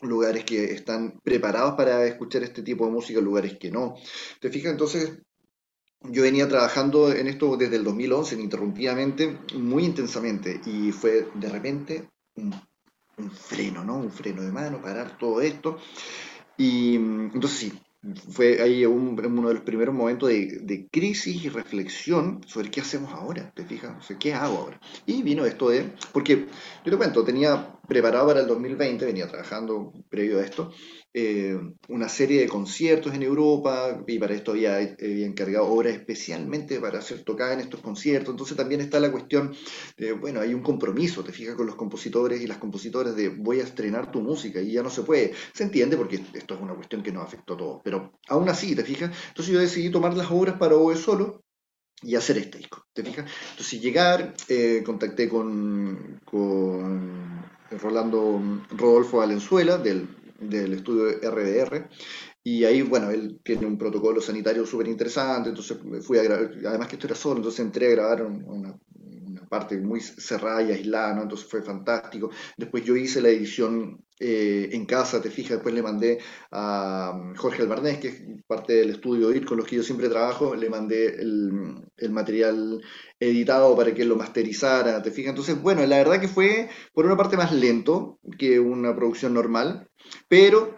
[0.00, 3.94] lugares que están preparados para escuchar este tipo de música, lugares que no.
[4.40, 4.72] ¿Te fijas?
[4.72, 5.22] Entonces,
[6.00, 12.08] yo venía trabajando en esto desde el 2011, ininterrumpidamente, muy intensamente, y fue de repente
[12.34, 12.52] un,
[13.18, 13.98] un freno, ¿no?
[13.98, 15.78] Un freno de mano, parar todo esto.
[16.56, 17.72] Y entonces sí,
[18.30, 23.52] fue ahí uno de los primeros momentos de, crisis y reflexión sobre qué hacemos ahora,
[23.54, 23.92] ¿te fijas?
[24.18, 24.80] ¿qué hago ahora?
[25.06, 26.46] Y vino esto de, porque
[26.84, 30.72] yo te cuento, tenía preparado para el 2020, venía trabajando previo a esto,
[31.14, 37.02] eh, una serie de conciertos en Europa y para esto había, encargado obras especialmente para
[37.02, 38.30] ser tocada en estos conciertos.
[38.30, 39.54] Entonces también está la cuestión
[39.98, 43.60] de, bueno, hay un compromiso, te fijas, con los compositores y las compositoras de voy
[43.60, 45.34] a estrenar tu música y ya no se puede.
[45.52, 48.74] Se entiende porque esto es una cuestión que nos afectó a todos, pero aún así,
[48.74, 49.14] te fijas.
[49.28, 51.42] Entonces yo decidí tomar las obras para OE solo
[52.02, 53.30] y hacer este disco, ¿te fijas?
[53.50, 60.08] Entonces llegar, eh, contacté con, con Rolando Rodolfo Valenzuela del
[60.48, 61.88] del estudio RDR.
[62.44, 66.88] Y ahí, bueno, él tiene un protocolo sanitario súper interesante, entonces fui a grabar, además
[66.88, 68.76] que esto era solo, entonces entré a grabar una,
[69.48, 71.22] parte muy cerrada y aislada, ¿no?
[71.22, 72.30] Entonces fue fantástico.
[72.56, 76.20] Después yo hice la edición eh, en casa, te fijas, después le mandé
[76.52, 80.08] a um, Jorge Albarnés, que es parte del estudio IR con los que yo siempre
[80.08, 82.80] trabajo, le mandé el, el material
[83.18, 85.30] editado para que lo masterizara, te fijas.
[85.30, 89.88] Entonces, bueno, la verdad que fue por una parte más lento que una producción normal,
[90.28, 90.76] pero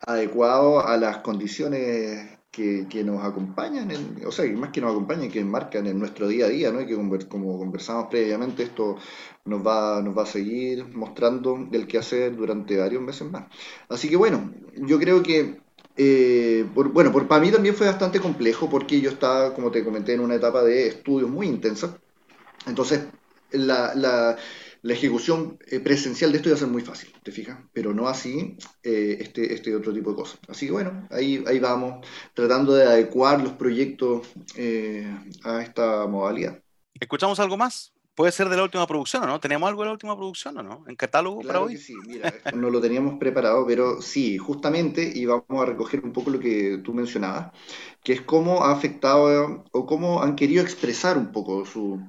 [0.00, 3.90] adecuado a las condiciones que, nos acompañan,
[4.26, 6.82] o sea, más que nos acompañan, que marcan en nuestro día a día, ¿no?
[6.82, 8.96] Y que como conversamos previamente, esto
[9.46, 13.46] nos va, nos va a seguir mostrando el que hacer durante varios meses más.
[13.88, 15.60] Así que bueno, yo creo que,
[15.96, 20.12] eh, bueno, por, para mí también fue bastante complejo porque yo estaba, como te comenté,
[20.12, 21.96] en una etapa de estudios muy intensa.
[22.66, 23.06] Entonces,
[23.50, 24.36] la, la
[24.82, 27.58] la ejecución eh, presencial de esto iba a ser muy fácil, ¿te fijas?
[27.72, 30.40] Pero no así eh, este, este otro tipo de cosas.
[30.48, 35.06] Así que bueno, ahí, ahí vamos, tratando de adecuar los proyectos eh,
[35.44, 36.60] a esta modalidad.
[36.98, 37.92] ¿Escuchamos algo más?
[38.14, 39.40] Puede ser de la última producción, ¿o no?
[39.40, 40.84] ¿Tenemos algo de la última producción o no?
[40.86, 41.78] ¿En catálogo para hoy?
[41.78, 46.28] sí, mira, no lo teníamos preparado, pero sí, justamente, y vamos a recoger un poco
[46.28, 47.52] lo que tú mencionabas,
[48.04, 52.02] que es cómo ha afectado o cómo han querido expresar un poco su,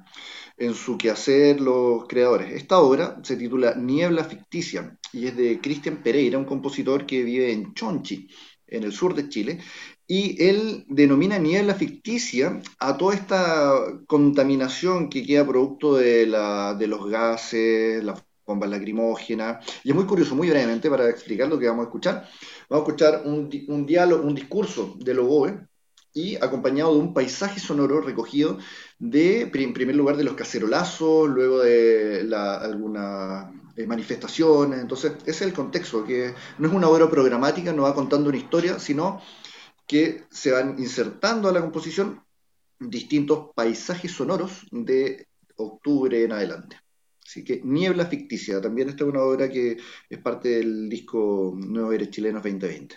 [0.56, 2.52] en su quehacer los creadores.
[2.52, 7.52] Esta obra se titula Niebla Ficticia y es de Cristian Pereira, un compositor que vive
[7.52, 8.28] en Chonchi,
[8.66, 9.60] en el sur de Chile,
[10.06, 13.74] y él denomina niebla ficticia a toda esta
[14.06, 19.64] contaminación que queda producto de, los gases, las bombas lacrimógenas.
[19.82, 22.28] Y es muy curioso, muy brevemente, para explicar lo que vamos a escuchar.
[22.68, 25.66] Vamos a escuchar un, un diálogo, un discurso de Loboe,
[26.14, 28.58] y acompañado de un paisaje sonoro recogido
[28.98, 34.80] de, en primer lugar, de los cacerolazos, luego de la, algunas eh, manifestaciones.
[34.80, 38.38] Entonces, ese es el contexto, que no es una obra programática, no va contando una
[38.38, 39.20] historia, sino
[39.86, 42.22] que se van insertando a la composición
[42.78, 46.78] distintos paisajes sonoros de octubre en adelante.
[47.26, 51.92] Así que Niebla Ficticia, también esta es una obra que es parte del disco Nuevos
[51.92, 52.96] Aires Chilenos 2020.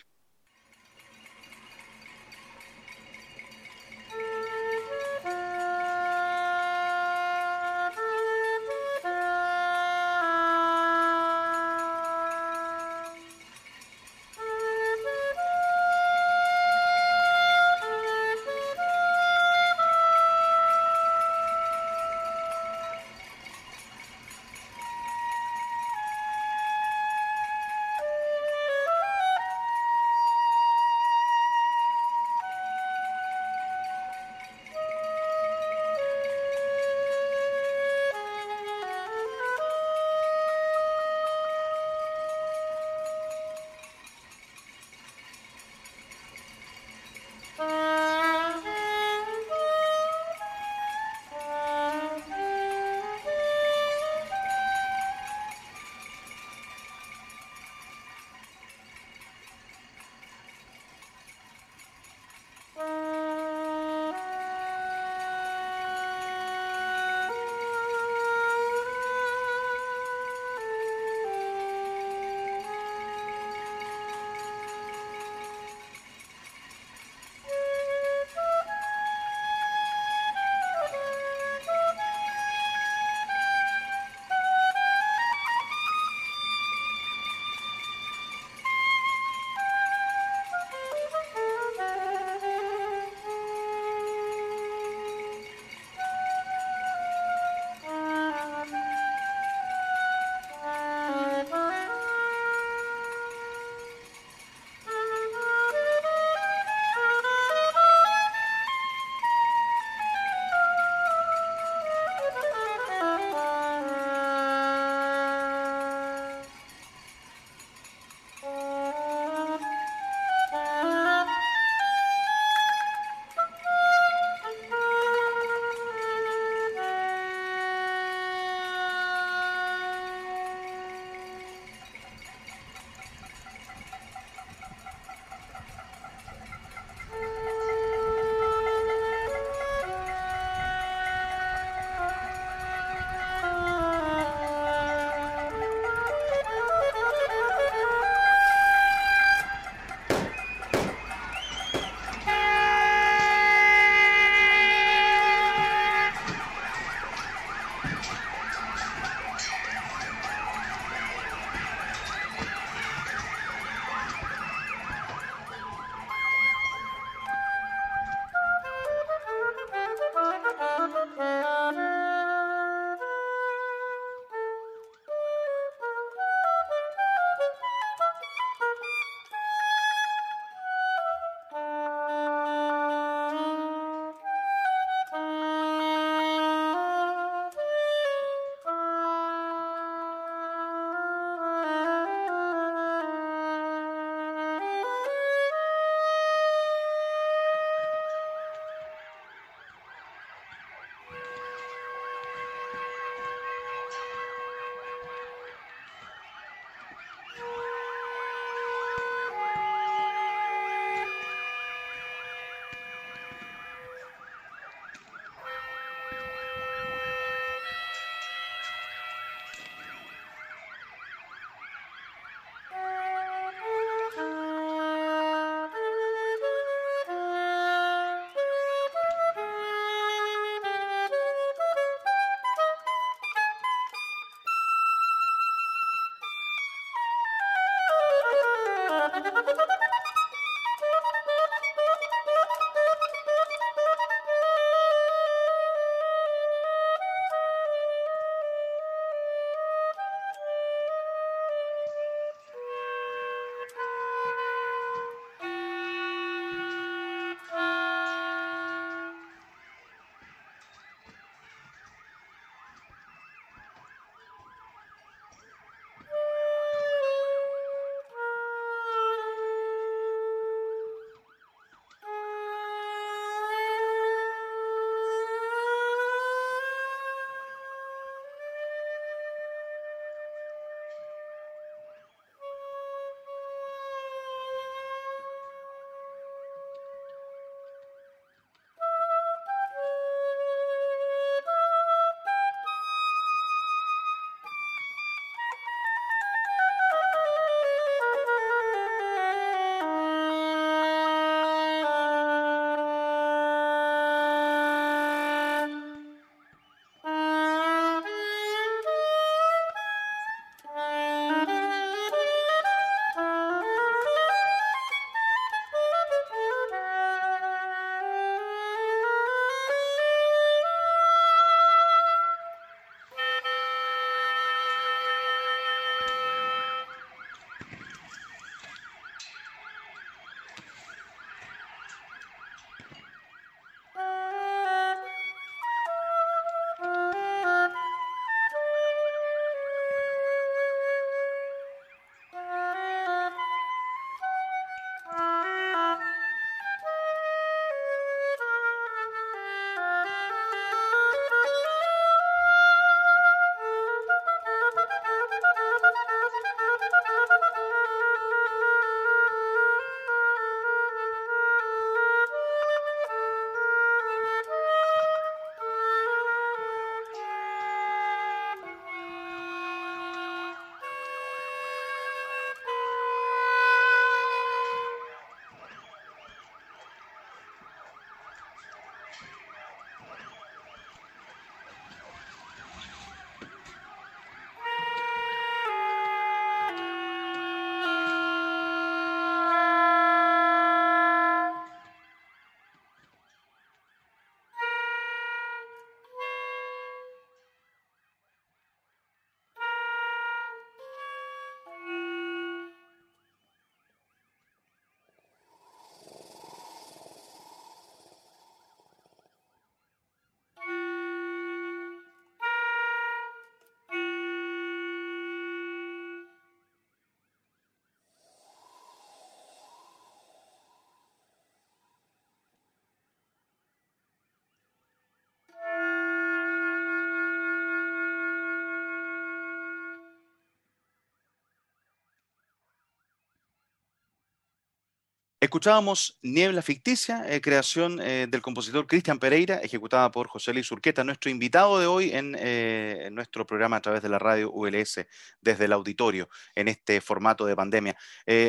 [435.47, 441.05] Escuchábamos Niebla Ficticia, eh, creación eh, del compositor Cristian Pereira, ejecutada por José Luis Urqueta,
[441.05, 445.05] nuestro invitado de hoy eh, en, nuestro programa a través de la radio ULS,
[445.39, 447.95] desde el auditorio, en este formato de pandemia.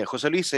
[0.06, 0.52] José Luis,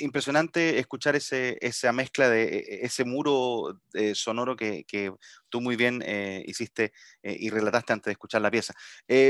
[0.00, 3.80] impresionante escuchar ese, esa mezcla de e, e, ese muro
[4.12, 5.10] sonoro que, que,
[5.48, 6.02] tú muy bien
[6.44, 6.92] hiciste
[7.22, 8.74] y relataste antes de escuchar la pieza.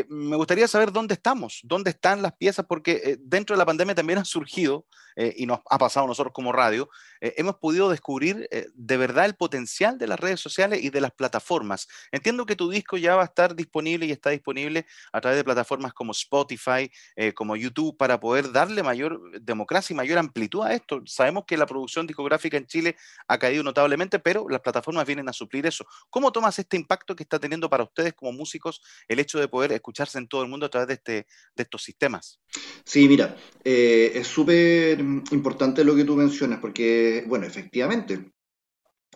[0.08, 4.18] me gustaría saber dónde estamos, dónde están las piezas, porque dentro de la pandemia también
[4.18, 6.88] han surgido, y nos ha pasado a nosotros como radio,
[7.20, 11.00] eh, hemos podido descubrir eh, de verdad el potencial de las redes sociales y de
[11.00, 11.88] las plataformas.
[12.12, 15.44] Entiendo que tu disco ya va a estar disponible y está disponible a través de
[15.44, 20.74] plataformas como Spotify, eh, como YouTube, para poder darle mayor democracia y mayor amplitud a
[20.74, 21.02] esto.
[21.06, 22.96] Sabemos que la producción discográfica en Chile
[23.28, 25.84] ha caído notablemente, pero las plataformas vienen a suplir eso.
[26.10, 29.72] ¿Cómo tomas este impacto que está teniendo para ustedes como músicos el hecho de poder
[29.72, 32.40] escucharse en todo el mundo a través de, este, de estos sistemas?
[32.84, 38.32] Sí, mira, es súper importante lo que tú mencionas porque, bueno, efectivamente,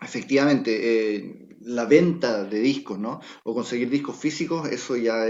[0.01, 3.21] efectivamente, eh, la venta de discos, ¿no?
[3.45, 5.27] O conseguir discos físicos, eso ya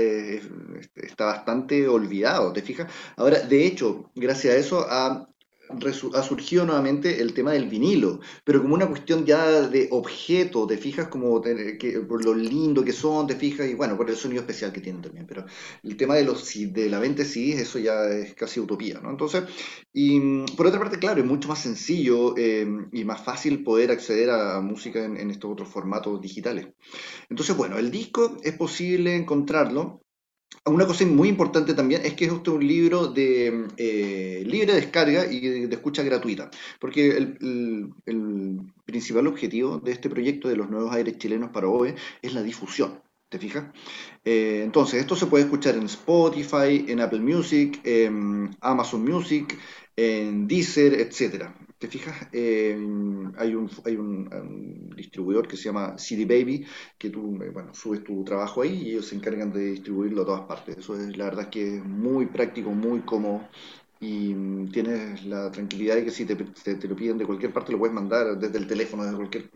[0.95, 2.91] está bastante olvidado, ¿te fijas?
[3.17, 5.29] Ahora, de hecho, gracias a eso ha
[6.15, 10.77] ha surgido nuevamente el tema del vinilo, pero como una cuestión ya de objeto, te
[10.77, 11.41] fijas como
[12.09, 15.03] por lo lindo que son, te fijas, y bueno, por el sonido especial que tienen
[15.03, 15.45] también, pero
[15.83, 19.11] el tema de los de la venta sí, eso ya es casi utopía, ¿no?
[19.11, 19.45] Entonces,
[19.93, 24.31] y por otra parte, claro, es mucho más sencillo eh, y más fácil poder acceder
[24.31, 26.69] a música en estos otros formatos digitales.
[27.29, 30.01] Entonces, bueno, el disco es posible encontrarlo
[30.67, 35.41] una cosa muy importante también es que es un libro de eh, libre descarga y
[35.41, 37.91] de, escucha gratuita, porque el,
[38.85, 43.01] principal objetivo de este proyecto de los nuevos aires chilenos para OVE es la difusión.
[43.29, 43.73] ¿Te fijas?
[44.25, 49.57] Eh, entonces, esto se puede escuchar en Spotify, en Apple Music, en Amazon Music,
[49.95, 51.55] en Deezer, etcétera.
[51.81, 52.29] ¿Te fijas?
[52.33, 52.77] Eh,
[53.39, 56.67] hay, un, hay un, distribuidor que se llama CD Baby,
[56.99, 60.27] que tú, eh, bueno, subes tu trabajo ahí y ellos se encargan de distribuirlo a
[60.27, 60.77] todas partes.
[60.77, 63.49] Eso es la verdad que es muy práctico, muy cómodo
[63.99, 67.73] y mm, tienes la tranquilidad de que si te, te, lo piden de cualquier parte
[67.73, 69.51] lo puedes mandar desde el teléfono, desde cualquier,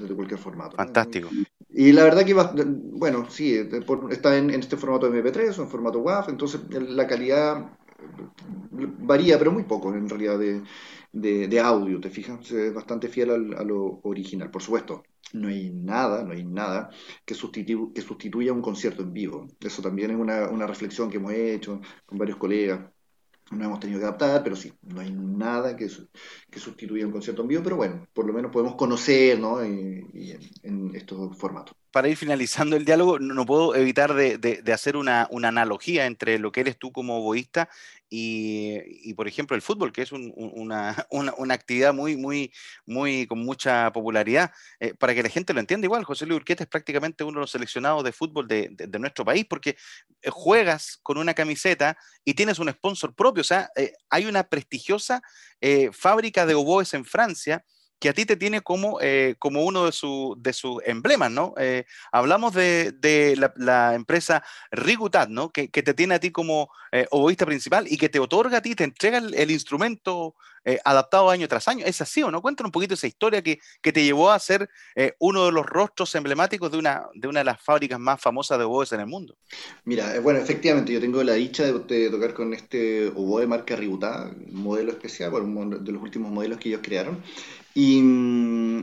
[0.00, 0.74] desde cualquier formato.
[0.74, 1.28] Fantástico.
[1.68, 3.68] Y la verdad que, bueno, sí, eh,
[4.10, 7.72] está en, en este formato MP3 o en formato WAV, entonces la calidad
[8.70, 10.62] varía, pero muy poco en realidad de,
[11.12, 12.50] de, audio, ¿te fijas?
[12.50, 14.50] Es bastante fiel a lo original.
[14.50, 15.02] Por supuesto,
[15.32, 16.90] no hay nada, no hay nada
[17.24, 17.34] que,
[17.94, 19.46] que sustituya un concierto en vivo.
[19.60, 22.80] Eso también es una, una reflexión que hemos hecho con varios colegas
[23.50, 25.88] no hemos tenido que adaptar, pero sí, no hay nada que,
[26.50, 29.64] que sustituya un concierto en vivo, pero bueno, por lo menos podemos conocer ¿no?
[29.64, 31.74] y, en, estos formatos.
[31.90, 36.60] Para ir finalizando el diálogo, no, puedo evitar de, hacer una, analogía entre lo que
[36.60, 37.68] eres tú como boísta
[38.10, 42.52] y, por ejemplo, el fútbol, que es una, una, actividad muy, muy,
[42.86, 46.64] muy, con mucha popularidad, eh, para que la gente lo entienda igual, José Luis Urqueta
[46.64, 49.76] es prácticamente uno de los seleccionados de fútbol de, de, nuestro país, porque
[50.22, 54.44] eh, juegas con una camiseta y tienes un sponsor propio, o sea, eh, hay una
[54.44, 55.22] prestigiosa
[55.92, 57.64] fábrica de oboes en Francia,
[57.98, 61.54] que a ti te tiene como, eh, como uno de, sus de sus emblemas, ¿no?
[61.58, 65.50] Eh, hablamos de, de la, empresa Rigutat, ¿no?
[65.50, 68.62] Que, que, te tiene a ti como eh, oboísta principal y que te otorga a
[68.62, 70.34] ti, te entrega el, instrumento
[70.84, 71.84] adaptado año tras año.
[71.86, 72.42] ¿Es así o no?
[72.42, 74.68] Cuéntanos un poquito esa historia que, que te llevó a ser
[75.18, 78.64] uno de los rostros emblemáticos de una, de una de las fábricas más famosas de
[78.64, 79.36] oboes en el mundo.
[79.84, 84.92] Mira, bueno, efectivamente, yo tengo la dicha de, tocar con este oboe marca Rigutat, modelo
[84.92, 87.22] especial, bueno, de los últimos modelos que ellos crearon.
[87.74, 88.00] Y,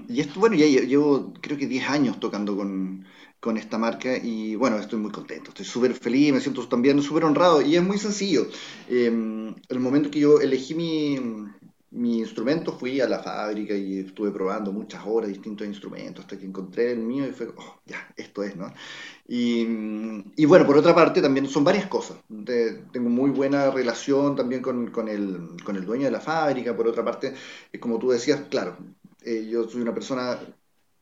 [0.07, 3.05] y esto, bueno, ya llevo creo que 10 años tocando con,
[3.39, 7.25] con esta marca y bueno, estoy muy contento, estoy súper feliz, me siento también súper
[7.25, 8.47] honrado y es muy sencillo.
[8.89, 11.19] Eh, el momento que yo elegí mi,
[11.95, 16.45] mi instrumento, fui a la fábrica y estuve probando muchas horas distintos instrumentos hasta que
[16.45, 18.73] encontré el mío y fue, oh, ya, esto es, ¿no?
[19.27, 22.17] Y, bueno, por otra parte, también son varias cosas.
[22.91, 26.75] tengo muy buena relación también con, con, el, con, el, dueño de la fábrica.
[26.75, 27.33] Por otra parte,
[27.79, 28.77] como tú decías, claro,
[29.23, 30.37] eh, yo soy una persona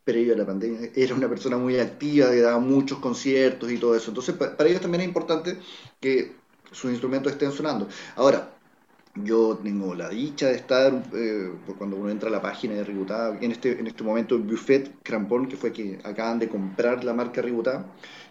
[0.04, 3.96] previo a la pandemia, era una persona muy activa, que daba muchos conciertos y todo
[3.96, 4.12] eso.
[4.12, 5.58] Entonces, para, para ellos también es importante
[6.00, 6.36] que
[6.72, 7.88] sus instrumentos estén sonando.
[8.16, 8.53] Ahora,
[9.16, 13.38] yo tengo la dicha de estar, eh, cuando uno entra a la página de Ributá,
[13.40, 17.42] en este, en este momento Buffet Crampon, que fue que acaban de comprar la marca
[17.42, 17.86] Ributá,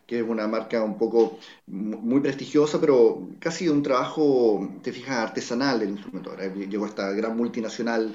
[0.07, 5.81] que es una marca un poco muy prestigiosa, pero casi un trabajo, te fijas, artesanal
[5.81, 6.37] del instrumento.
[6.37, 8.15] Llegó esta gran multinacional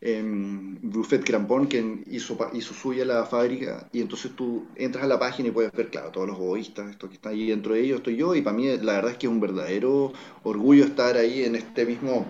[0.00, 5.18] en Buffet Crampon, que hizo, hizo suya la fábrica, y entonces tú entras a la
[5.18, 7.98] página y puedes ver, claro, todos los egoístas, esto que está ahí dentro de ellos,
[7.98, 10.12] estoy yo, y para mí la verdad es que es un verdadero
[10.44, 12.26] orgullo estar ahí en este mismo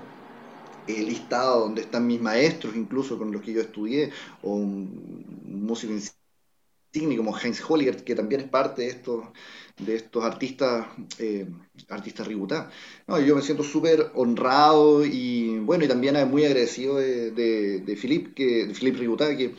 [0.87, 4.11] el listado donde están mis maestros, incluso con los que yo estudié,
[4.43, 5.93] o un, músico
[7.17, 9.25] como Heinz Holliger, que también es parte de estos,
[9.79, 10.87] de estos artistas,
[11.19, 11.47] eh,
[11.89, 12.71] artistas Ributá.
[13.07, 18.33] No, yo me siento súper honrado y bueno, y también muy agradecido de, de, de
[18.35, 19.55] que, de Philippe Ributá, que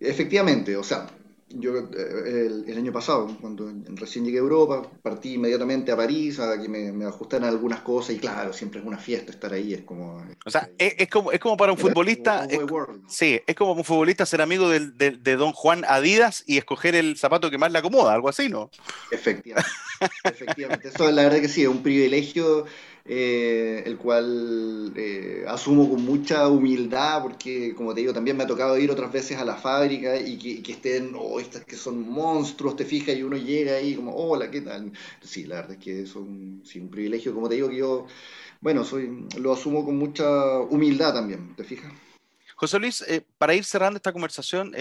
[0.00, 1.06] efectivamente, o sea,
[1.54, 6.60] yo eh, el, año pasado, cuando recién llegué a Europa, partí inmediatamente a París a
[6.60, 9.82] que me, me, ajustaran algunas cosas y claro, siempre es una fiesta estar ahí, es
[9.82, 10.22] como...
[10.44, 12.46] O sea, es, como, es como para un futbolista...
[13.08, 17.16] sí, es como un futbolista ser amigo del, de Don Juan Adidas y escoger el
[17.16, 18.70] zapato que más le acomoda, algo así, ¿no?
[19.10, 19.70] Efectivamente,
[20.24, 20.88] efectivamente.
[20.88, 22.66] Eso la verdad que sí, es un privilegio
[23.06, 28.46] eh, el cual eh, asumo con mucha humildad, porque como te digo, también me ha
[28.46, 32.76] tocado ir otras veces a la fábrica y que, estén, oh, estas que son monstruos,
[32.76, 34.90] te fijas, y uno llega ahí como, hola, ¿qué tal?
[35.20, 38.06] Sí, la verdad es que es un, privilegio, como te digo, que yo,
[38.62, 41.92] bueno, soy, lo asumo con mucha humildad también, ¿te fijas?
[42.56, 44.72] José Luis, eh, para ir cerrando esta conversación,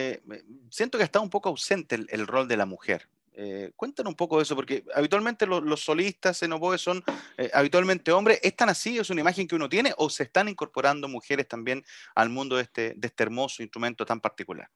[0.69, 3.09] siento que está un poco ausente el, rol de la mujer.
[3.35, 7.03] Eh, cuéntanos un poco de eso, porque habitualmente los, solistas en oboe son
[7.37, 8.39] eh, habitualmente hombres.
[8.43, 8.97] ¿Es tan así?
[8.97, 9.93] ¿Es una imagen que uno tiene?
[9.97, 11.83] ¿O se están incorporando mujeres también
[12.15, 14.69] al mundo de este, este hermoso instrumento tan particular?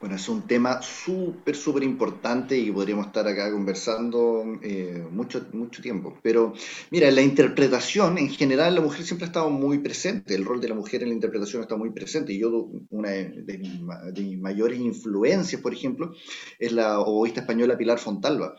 [0.00, 5.82] Bueno, es un tema súper, súper importante y podríamos estar acá conversando eh, mucho, mucho
[5.82, 6.16] tiempo.
[6.22, 6.54] Pero
[6.90, 10.36] mira, en la interpretación, en general, la mujer siempre ha estado muy presente.
[10.36, 12.32] El rol de la mujer en la interpretación está muy presente.
[12.32, 16.14] Y yo, una de, mis, mayores influencias, por ejemplo,
[16.60, 18.56] es la oboísta española Pilar Fontalba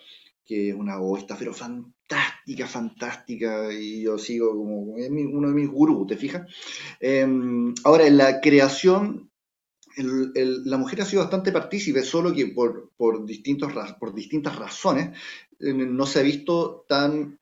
[0.49, 6.07] que es una oboísta, pero fantástica, fantástica, y yo sigo como uno de mis gurús,
[6.07, 6.51] ¿te fijas?
[6.99, 9.30] Em, ahora, en la creación
[9.95, 15.16] la mujer ha sido bastante partícipe, solo que por, distintos, por distintas razones
[15.60, 16.86] eh, no se ha visto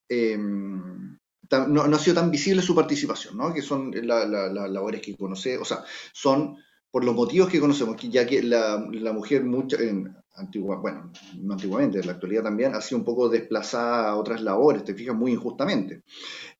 [0.10, 3.54] em, tan, no, ha sido tan visible su participación, ¿no?
[3.54, 6.58] que son las labores que conoce, o sea, son
[6.92, 8.78] por los motivos que conocemos, ya que la,
[9.14, 9.78] mujer mucha,
[10.80, 14.84] bueno, no antiguamente, en la actualidad también, ha sido un poco desplazada a otras labores,
[14.84, 16.04] te fijas, muy injustamente.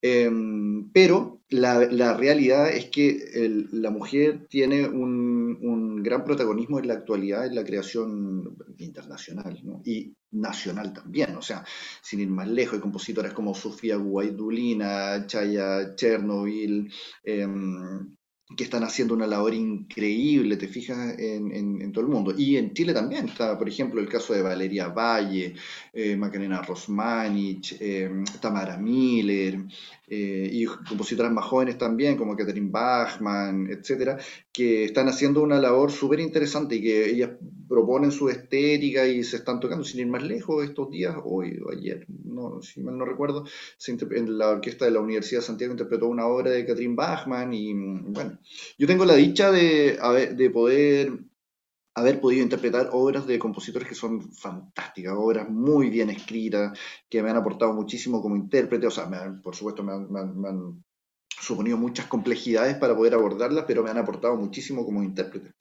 [0.02, 6.94] Em, pero la, realidad es que la mujer tiene un, un, gran protagonismo en la
[6.94, 11.36] actualidad en la creación internacional y nacional también.
[11.36, 11.64] O sea,
[12.02, 16.92] sin ir más lejos, hay compositoras como Sofía Guaidulina, Chaya Chernobyl,
[17.24, 18.16] em,
[18.56, 22.34] que están haciendo una labor increíble, te fijas, en, todo el mundo.
[22.36, 25.54] Y en Chile también está, por ejemplo, el caso de Valeria Valle,
[25.92, 29.58] eh, Macarena Rosmanich, eh, Tamara Miller,
[30.06, 34.18] eh, y compositoras más jóvenes también, como Catherine Bachman, etcétera,
[34.50, 37.30] que están haciendo una labor súper interesante y que ellas
[37.68, 41.70] proponen su estética y se están tocando, sin ir más lejos, estos días, hoy o
[41.70, 43.44] ayer, no, si mal no recuerdo,
[43.86, 47.72] en la orquesta de la Universidad de Santiago interpretó una obra de Catherine Bachman y
[47.74, 48.38] bueno,
[48.78, 49.98] yo tengo la dicha de,
[50.34, 51.12] de poder
[51.98, 57.30] haber podido interpretar obras de compositores que son fantásticas, obras muy bien escritas, que me
[57.30, 59.08] han aportado muchísimo como intérprete, o sea,
[59.42, 60.84] por supuesto me han,
[61.40, 65.52] suponido muchas complejidades para poder abordarlas, pero me han aportado muchísimo como intérprete.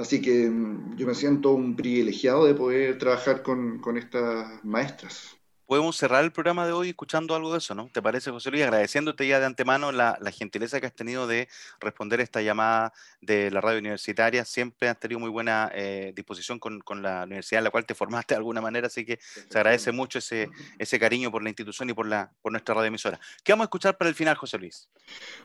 [0.00, 5.39] Así que mm, yo me siento un privilegiado de poder trabajar con, con estas maestras
[5.70, 7.88] podemos cerrar el programa de hoy escuchando algo de eso, ¿no?
[7.92, 8.64] ¿Te parece, José Luis?
[8.64, 11.46] Agradeciéndote ya de antemano la, gentileza que has tenido de
[11.78, 14.44] responder esta llamada de la radio universitaria.
[14.44, 18.34] Siempre has tenido muy buena eh, disposición con, la universidad en la cual te formaste
[18.34, 21.92] de alguna manera, así que se agradece mucho ese, ese cariño por la institución y
[21.92, 23.20] por, la, por nuestra radio emisora.
[23.44, 24.88] ¿Qué vamos a escuchar para el final, José Luis?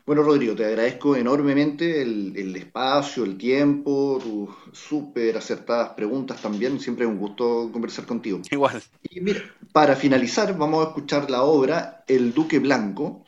[0.04, 6.80] Bueno, Rodrigo, te agradezco enormemente el, el espacio, el tiempo, tus súper acertadas preguntas también.
[6.80, 8.42] Siempre es un gusto conversar contigo.
[8.50, 8.82] Igual.
[9.08, 9.40] Y mira,
[9.72, 10.15] para finalizar,
[10.56, 13.24] vamos a escuchar la obra El Duque Blanco,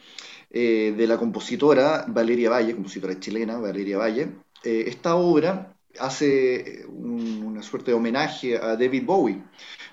[0.51, 4.29] eh, de la compositora Valeria Valle, compositora chilena Valeria Valle.
[4.65, 9.43] Eh, esta obra hace una suerte de homenaje a David Bowie,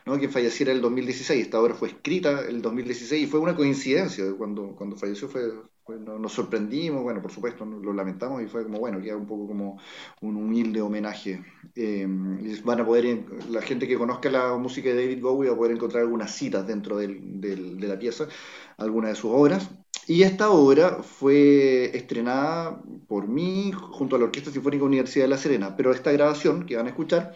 [0.06, 0.18] ¿no?
[0.18, 1.42] quien falleciera en el 2016.
[1.42, 4.24] Esta obra fue escrita en el 2016 y fue una coincidencia.
[4.38, 5.42] Cuando, cuando falleció fue,
[6.20, 9.80] nos sorprendimos, bueno, por supuesto, lo lamentamos y fue como, bueno, queda un poco como
[10.22, 11.44] un humilde homenaje.
[11.76, 12.08] Eh,
[12.64, 15.74] van a poder, la gente que conozca la música de David Bowie va a poder
[15.74, 18.28] encontrar algunas citas dentro de la pieza,
[18.78, 19.70] algunas de sus obras.
[20.08, 25.38] Y esta obra fue estrenada por mí junto a la Orquesta Sinfónica Universidad de La
[25.38, 27.36] Serena, pero esta grabación que van a escuchar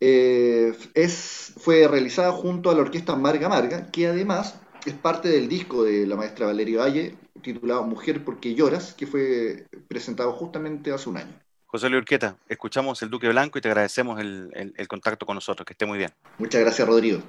[0.00, 5.48] eh, es, fue realizada junto a la Orquesta Marga Marga, que además es parte del
[5.48, 11.08] disco de la maestra Valeria Valle, titulado Mujer porque lloras, que fue presentado justamente hace
[11.08, 11.40] un año.
[11.66, 15.66] José Luis Urqueta, escuchamos el Duque Blanco y te agradecemos el, el contacto con nosotros.
[15.66, 16.10] Que esté muy bien.
[16.38, 17.20] Muchas gracias, Rodrigo.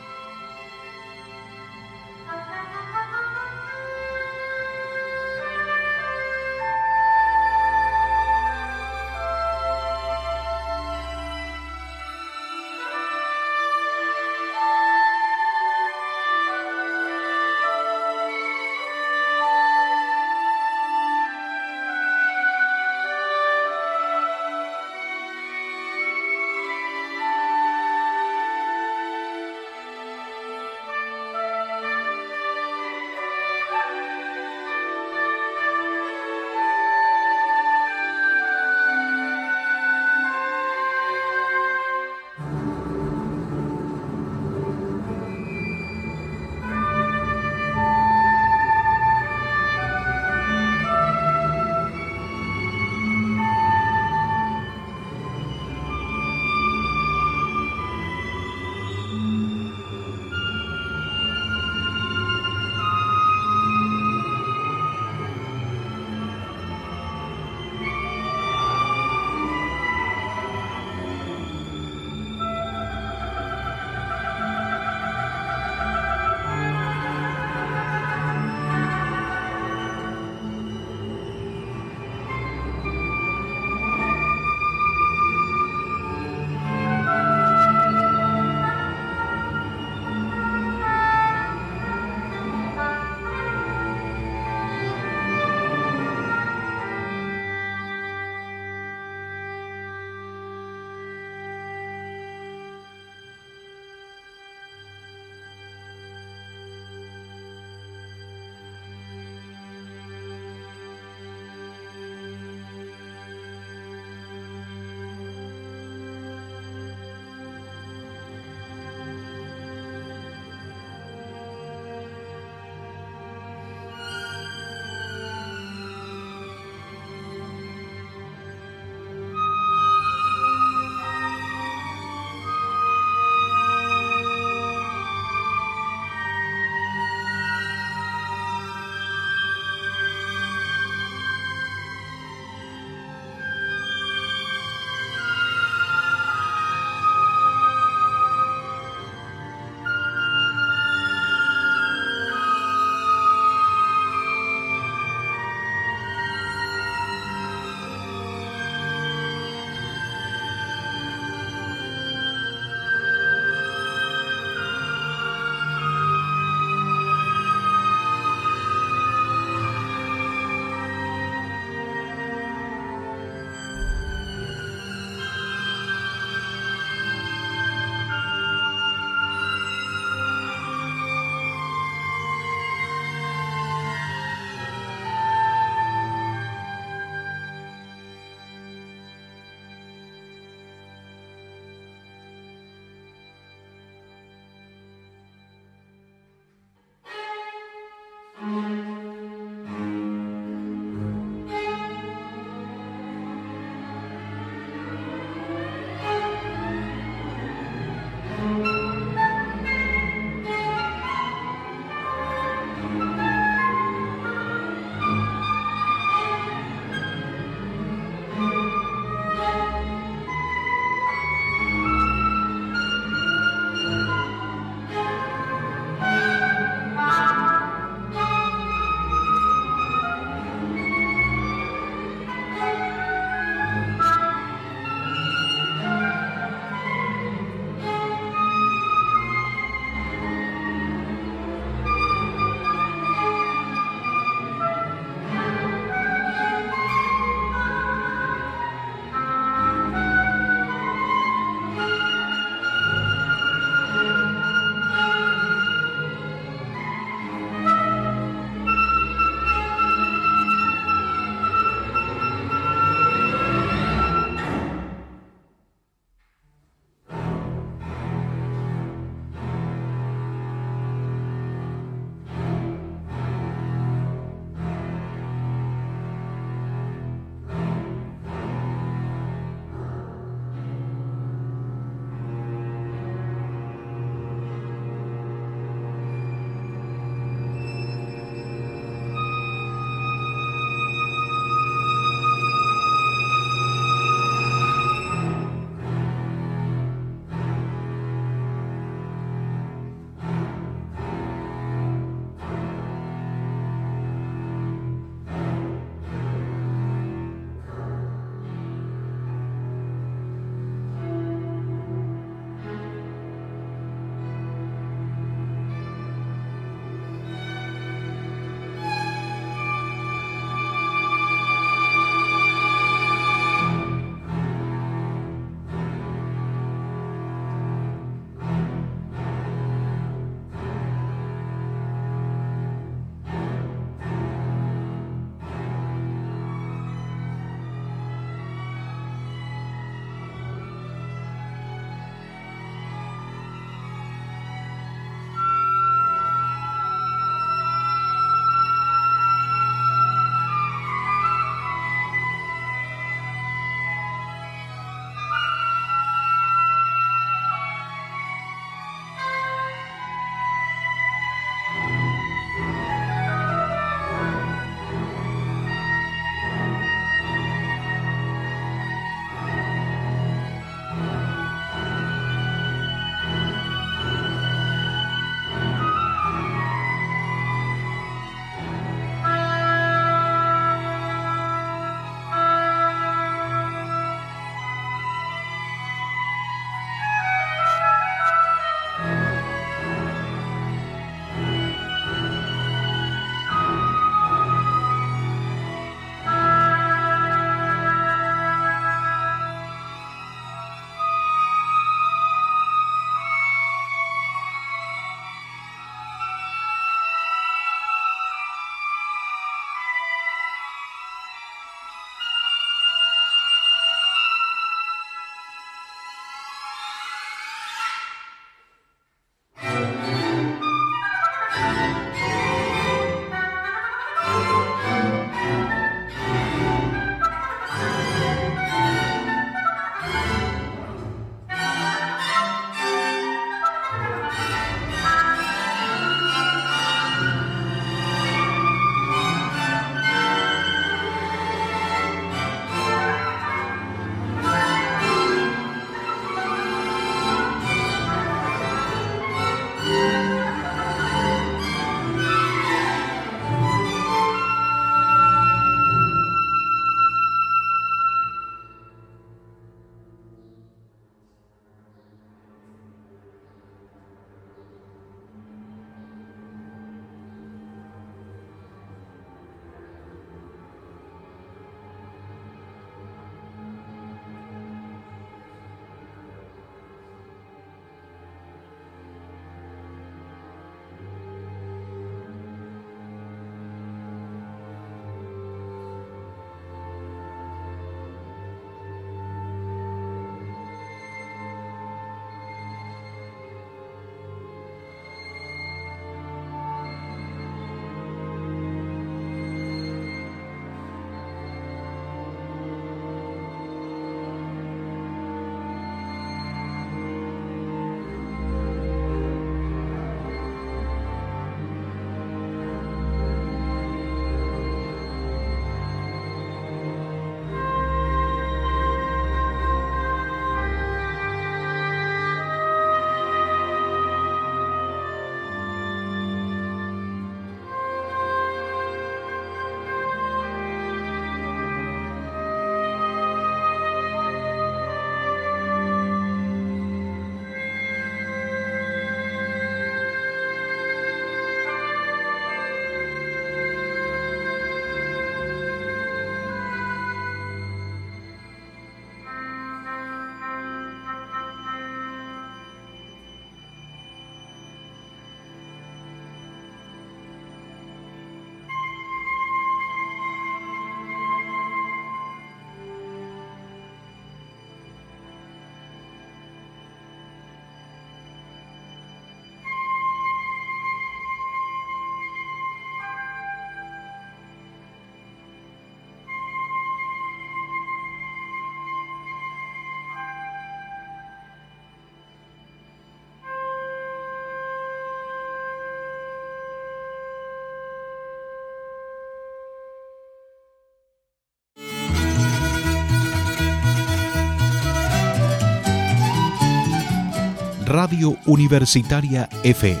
[597.92, 600.00] Radio Universitaria FM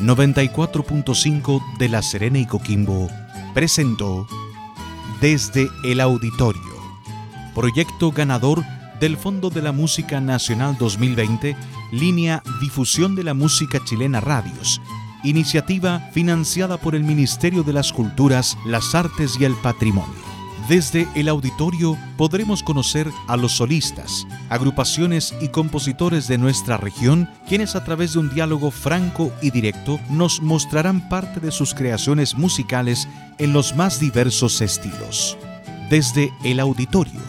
[0.00, 3.08] 94.5 de La Serena y Coquimbo
[3.54, 4.26] presentó
[5.22, 6.60] Desde el Auditorio,
[7.54, 8.62] proyecto ganador
[9.00, 11.56] del Fondo de la Música Nacional 2020,
[11.92, 14.82] línea Difusión de la Música Chilena Radios,
[15.22, 20.23] iniciativa financiada por el Ministerio de las Culturas, las Artes y el Patrimonio.
[20.68, 27.76] Desde el auditorio podremos conocer a los solistas, agrupaciones y compositores de nuestra región, quienes
[27.76, 33.06] a través de un diálogo franco y directo nos mostrarán parte de sus creaciones musicales
[33.36, 35.36] en los más diversos estilos.
[35.90, 37.20] Desde el auditorio,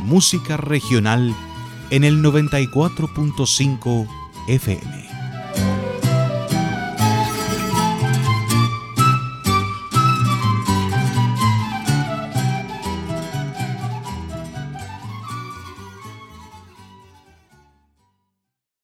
[0.00, 1.34] música regional
[1.88, 4.06] en el 94.5
[4.48, 5.09] FM.